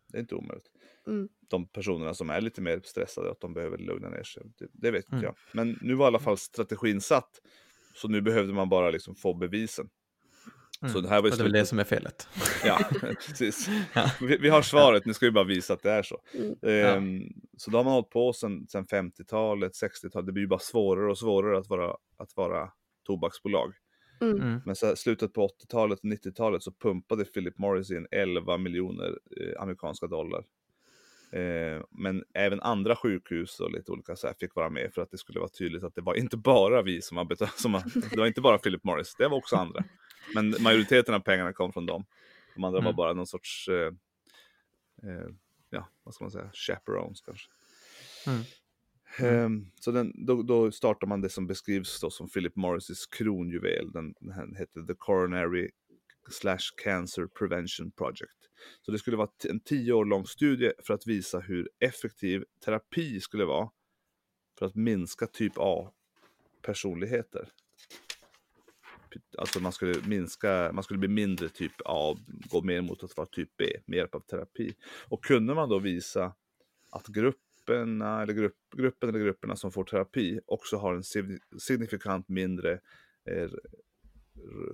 [0.08, 0.66] Det är inte omöjligt.
[1.06, 1.28] Mm.
[1.50, 4.42] de personerna som är lite mer stressade, att de behöver lugna ner sig.
[4.58, 5.24] Det, det vet inte Mm.
[5.24, 5.34] jag.
[5.52, 7.30] Men nu var i alla fall strategin satt.
[7.94, 9.88] Så nu behövde man bara liksom få bevisen.
[10.82, 10.94] Mm.
[10.94, 12.28] Så det här var ju Och det är väl det som är felet.
[12.64, 13.68] Ja, precis.
[13.94, 14.10] Ja.
[14.20, 16.20] Vi, vi har svaret, nu ska vi bara visa att det är så.
[16.34, 16.56] Mm.
[16.62, 17.22] Ehm,
[17.56, 20.26] Så då har man hållit på sedan 50-talet, 60-talet.
[20.26, 22.70] Det blir ju bara svårare och svårare att vara, att vara
[23.06, 23.72] tobaksbolag.
[24.22, 24.40] Mm.
[24.42, 24.60] Mm.
[24.66, 29.18] Men så här, slutet på 80-talet och 90-talet så pumpade Philip Morris in 11 miljoner
[29.40, 30.44] eh, amerikanska dollar.
[31.32, 35.10] Eh, men även andra sjukhus och lite olika så här fick vara med för att
[35.10, 37.82] det skulle vara tydligt att det var inte bara vi som har betalat, som har,
[38.10, 39.84] det var inte bara Philip Morris, det var också andra.
[40.34, 42.04] Men majoriteten av pengarna kom från dem.
[42.54, 42.96] De andra var Mm.
[42.96, 43.92] bara någon sorts, eh,
[45.10, 45.26] eh,
[45.70, 47.48] ja vad ska man säga, chaperones kanske.
[48.26, 48.42] Mm.
[49.18, 49.34] Mm.
[49.34, 53.92] Ehm, så den, då, då startar man det som beskrivs då som Philip Morris kronjuvel.
[53.92, 55.70] Den, den heter The Coronary
[56.30, 58.36] slash Cancer Prevention Project.
[58.80, 63.20] Så det skulle vara en tio år lång studie för att visa hur effektiv terapi
[63.20, 63.70] skulle vara
[64.58, 65.92] för att minska typ A
[66.62, 67.48] personligheter.
[69.38, 72.18] Alltså man skulle minska, man skulle bli mindre typ A och
[72.50, 74.74] gå mer mot att vara typ B med hjälp av terapi.
[75.08, 76.34] Och kunde man då visa
[76.90, 77.06] att
[77.66, 82.72] grupperna eller, grupp, gruppen eller grupperna som får terapi också har en sig- signifikant mindre
[83.30, 83.48] eh,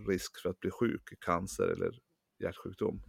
[0.08, 1.98] risk för att bli sjuk cancer eller
[2.42, 3.02] hjärtsjukdom.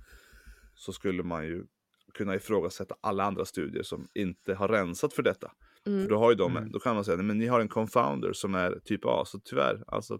[0.75, 1.65] Så skulle man ju
[2.13, 5.51] kunna ifrågasätta alla andra studier som inte har rensat för detta.
[5.85, 6.01] Mm.
[6.03, 6.71] För då, har ju de, Mm.
[6.71, 9.39] då kan man säga, "Nej, men ni har en confounder som är typ A, så
[9.39, 10.17] tyvärr, alltså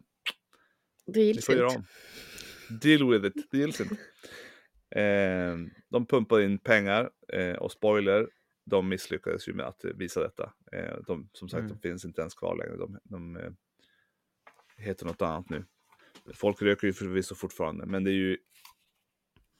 [1.05, 1.78] Det ni gills får göra inte.
[1.80, 1.86] om.
[2.82, 3.97] Deal with it, det gills inte.
[4.95, 5.57] Eh,
[5.89, 8.28] de pumpar in pengar eh, och spoiler,
[8.66, 10.53] de misslyckades ju med att visa detta.
[10.72, 11.72] Eh, de, som sagt, Mm.
[11.74, 12.78] de finns inte ens kvar längre.
[12.78, 13.51] De, de eh,
[14.78, 15.66] heter något annat nu.
[16.34, 18.38] Folk röker ju förvisso fortfarande, men det är ju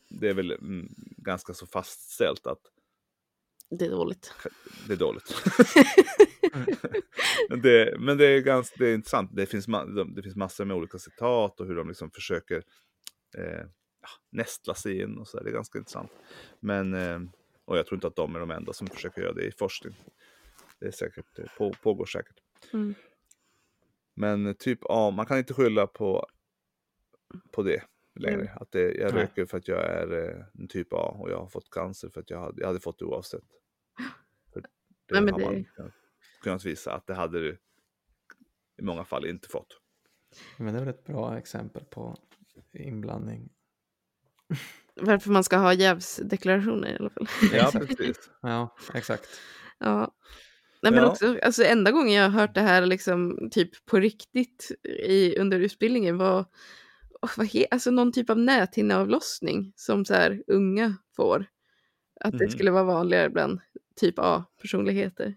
[0.10, 2.62] det är väl mm, ganska så fastställt att
[3.70, 4.34] Det är dåligt.
[4.88, 5.36] det är dåligt.
[7.64, 9.36] det, men det är ganska det är intressant.
[9.36, 9.66] Det finns,
[10.16, 12.64] det finns massor med olika citat och hur de liksom försöker
[13.38, 13.66] eh,
[14.30, 15.44] nästla sig in och så.
[15.44, 16.12] Det är ganska intressant.
[16.60, 17.20] Men, eh,
[17.70, 19.96] och jag tror inte att de är de enda som försöker göra det i forskning.
[20.80, 22.36] Det är säkert, det på, pågår säkert.
[22.74, 22.94] Mm.
[24.16, 26.26] Men typ A, man kan inte skylla på,
[27.52, 27.84] på det
[28.16, 28.42] längre.
[28.42, 28.58] Mm.
[28.58, 29.24] Att det, jag Nej.
[29.24, 32.22] röker för att jag är eh, en typ A och jag har fått cancer för
[32.22, 33.44] att jag hade, jag hade fått det oavsett.
[34.54, 34.70] För det
[35.12, 35.92] Nej, men har man det-
[36.42, 37.58] kunnat visa att det hade du
[38.78, 39.82] i många fall inte fått.
[40.58, 42.18] Men det är väl ett bra exempel på
[42.72, 43.50] inblandning.
[45.02, 47.28] Varför man ska ha jävsdeklarationer i alla fall.
[47.54, 48.30] Ja, precis.
[48.42, 49.28] Ja, exakt.
[49.80, 50.12] Ja.
[50.82, 51.10] Nej, men Ja.
[51.10, 54.72] också, alltså enda gången jag har hört det här liksom typ på riktigt
[55.06, 56.46] i, under utbildningen var
[57.22, 61.46] åh, vad he, alltså någon typ av näthinneavlossning som så här unga får.
[62.22, 62.50] Att det Mhm.
[62.52, 63.60] skulle vara vanligare bland
[64.00, 65.36] typ A-personligheter.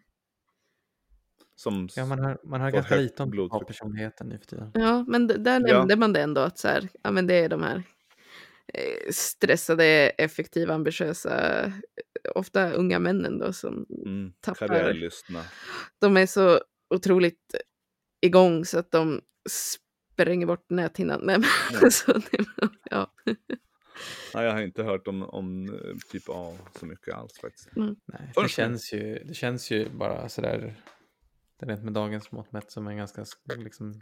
[1.57, 3.67] Som, Ja, man har, man har Får ganska lite om blodtryck.
[3.67, 4.71] personligheten nu för tiden.
[4.75, 5.77] Ja, men d- där Ja.
[5.79, 7.83] nämnde man det ändå att så här, ja men det är de här
[9.11, 9.85] stressade,
[10.19, 11.73] effektiva, ambitiösa, eh,
[12.35, 15.45] ofta unga männen då som mm, tappar- karriärlystna.
[15.99, 16.61] de är så
[16.95, 17.55] otroligt
[18.21, 21.21] igång så att de spränger bort näthinnan.
[21.23, 21.81] Nej, men Ja.
[21.85, 22.21] alltså,
[22.91, 23.13] ja.
[24.35, 27.69] Nej, jag har inte hört om, om eh, typ A så mycket alls faktiskt.
[27.77, 30.75] Nej, det, känns ju, det känns ju bara sådär,
[31.59, 34.01] det är rent med dagens mått mätt som en ganska, sk- liksom,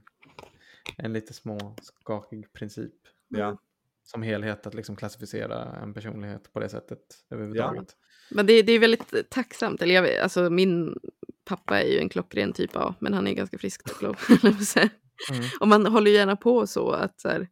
[0.97, 2.93] en lite små skakig princip.
[3.29, 3.59] Ja,
[4.03, 6.98] Som helhet att liksom klassificera en personlighet på det sättet
[7.30, 7.96] överhuvudtaget.
[8.30, 9.82] Men det, det är väldigt tacksamt.
[9.82, 10.98] Eller jag alltså, min
[11.44, 13.82] pappa är ju en klockren typ A, men han är ganska frisk.
[15.30, 15.44] Mm.
[15.61, 17.48] Och man håller ju gärna på så att så här,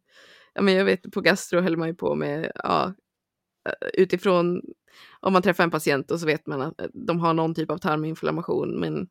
[0.53, 2.93] ja, men jag vet på gastro höll man ju på med, ja,
[3.69, 4.61] eh, utifrån
[5.19, 7.77] om man träffar en patient och så vet man att de har någon typ av
[7.77, 9.07] tarminflammation, men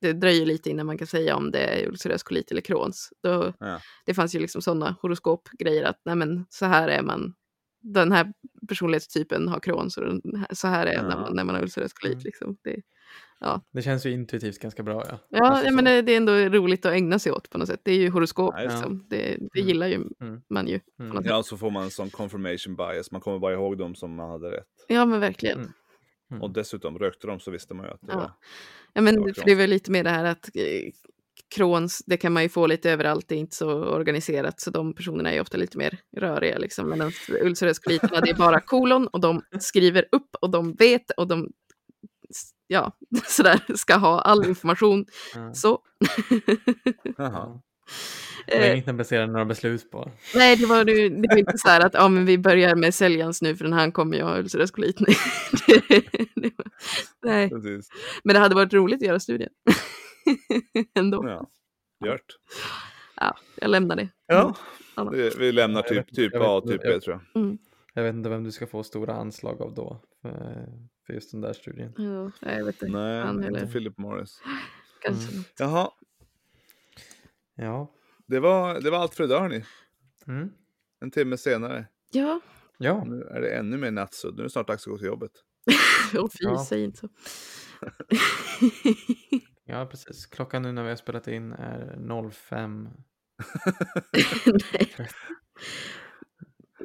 [0.00, 3.08] det dröjer lite innan man kan säga om det är ulcerös kolit eller Crohns.
[3.22, 3.80] Då, Ja.
[4.06, 7.34] Det fanns ju liksom sådana horoskopgrejer att nej men så här är man,
[7.82, 8.32] den här
[8.68, 11.20] personlighetstypen har Crohns och den här, så här är när, Ja.
[11.20, 12.14] man, när man har ulcerös kolit.
[12.14, 12.24] Mm.
[12.24, 12.56] Liksom.
[12.64, 12.76] Det,
[13.72, 15.04] Det känns ju intuitivt ganska bra.
[15.08, 17.68] Ja, Ja, ja men det, det är ändå roligt att ägna sig åt på något
[17.68, 17.80] sätt.
[17.84, 18.54] Det är ju horoskop.
[18.56, 19.06] Ja, liksom.
[19.10, 19.16] det,
[19.52, 19.68] det Mm.
[19.68, 20.40] gillar ju Mm.
[20.50, 20.80] man ju.
[21.00, 21.22] Mm.
[21.24, 23.10] Ja, så får man en sån confirmation bias.
[23.10, 24.66] Man kommer bara ihåg dem som man hade rätt.
[24.88, 25.72] Ja, men verkligen.
[26.30, 26.36] Mm.
[26.36, 26.42] Mm.
[26.42, 28.18] Och dessutom rökte de så visste man ju att det Ja.
[28.18, 28.32] var...
[28.92, 30.90] Ja, men Det var för det är väl lite mer det här att eh,
[31.54, 34.94] Crohns, det kan man ju få lite överallt, det är inte så organiserat, så de
[34.94, 36.58] personerna är ofta lite mer röriga.
[36.58, 36.90] Liksom.
[36.90, 37.12] Medan
[37.42, 41.48] ulcerös koliterna, det är bara kolon och de skriver upp och de vet och de
[42.66, 42.92] ja,
[43.24, 45.06] sådär, ska ha all information.
[45.34, 45.54] Ja.
[45.54, 45.82] Så.
[48.50, 48.54] Ja.
[48.54, 50.10] Det var Eh, inget att basera några beslut på.
[50.34, 52.94] Nej, det var, ju- det var inte så här att ja, men vi börjar med
[52.94, 54.96] säljans nu för den här kommer ju ha ulcerös kolit.
[55.00, 55.16] Nej.
[55.88, 56.66] Det, det var,
[57.22, 57.88] nej, Precis.
[58.24, 59.50] men det hade varit roligt att göra studien.
[60.94, 61.28] Ändå.
[61.28, 61.50] Ja.
[62.10, 62.36] Gjort.
[63.60, 64.08] Jag lämnar det.
[64.26, 64.54] Ja.
[64.94, 65.10] Anna.
[65.10, 67.20] Vi, vi lämnar Ja, jag typ, typ jag vet A, inte, typ B jag- tror
[67.34, 67.58] jag.
[67.94, 70.00] Jag vet inte vem du ska få stora anslag av då.
[70.22, 70.66] För,
[71.06, 71.92] för just den där studien.
[71.96, 72.98] Ja, nej, jag vet inte.
[72.98, 74.40] Nej, Han eller- inte Philip Morris.
[75.02, 75.32] Kanske.
[75.32, 75.44] Mm.
[75.58, 75.90] Jaha,
[77.54, 77.90] Ja.
[78.28, 79.64] Det var, det var allt för idag hörni.
[80.26, 80.50] Mm.
[81.00, 81.86] En timme senare.
[82.12, 82.40] Ja,
[82.78, 83.04] Ja.
[83.04, 84.34] Nu är det ännu mer nattsudd.
[84.36, 85.30] Nu är det snart dags att gå till jobbet.
[86.18, 86.64] och fy, Ja.
[86.68, 87.08] säg inte så.
[89.64, 90.26] ja, precis.
[90.26, 92.88] Klockan nu när vi har spelat in är 05.
[94.72, 94.94] Nej.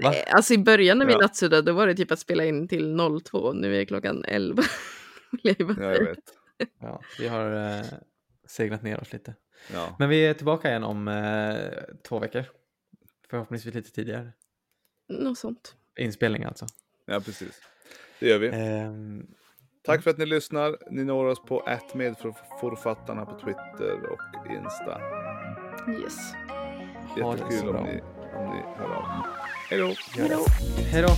[0.04, 0.14] Va?
[0.16, 1.18] Eh, Alltså i början när vi Ja.
[1.20, 3.54] nattsuddade då var det typ att spela in till 02.
[3.54, 4.64] Nu är det klockan 11.
[5.32, 6.20] Vill jag ju bara Ja, jag vet.
[6.80, 7.86] Ja, vi har eh,
[8.48, 9.36] seglat ner oss lite.
[9.74, 9.96] Ja.
[10.00, 12.44] Men vi är tillbaka igen om eh, två veckor.
[13.30, 14.32] Förhoppningsvis lite tidigare.
[15.10, 15.76] Något sånt.
[16.00, 16.66] Inspelning alltså.
[17.06, 17.62] ja, precis.
[18.20, 18.48] Det gör vi.
[18.48, 19.28] Ehm,
[19.86, 20.78] Tack för att ni lyssnar.
[20.92, 25.02] Ni når oss på medförfattarna på Twitter och Insta.
[26.02, 26.34] Yes.
[27.18, 28.02] Jättekul om ni,
[28.36, 29.04] om ni hör av.
[29.70, 29.96] Hej då!
[30.92, 31.10] Hej då!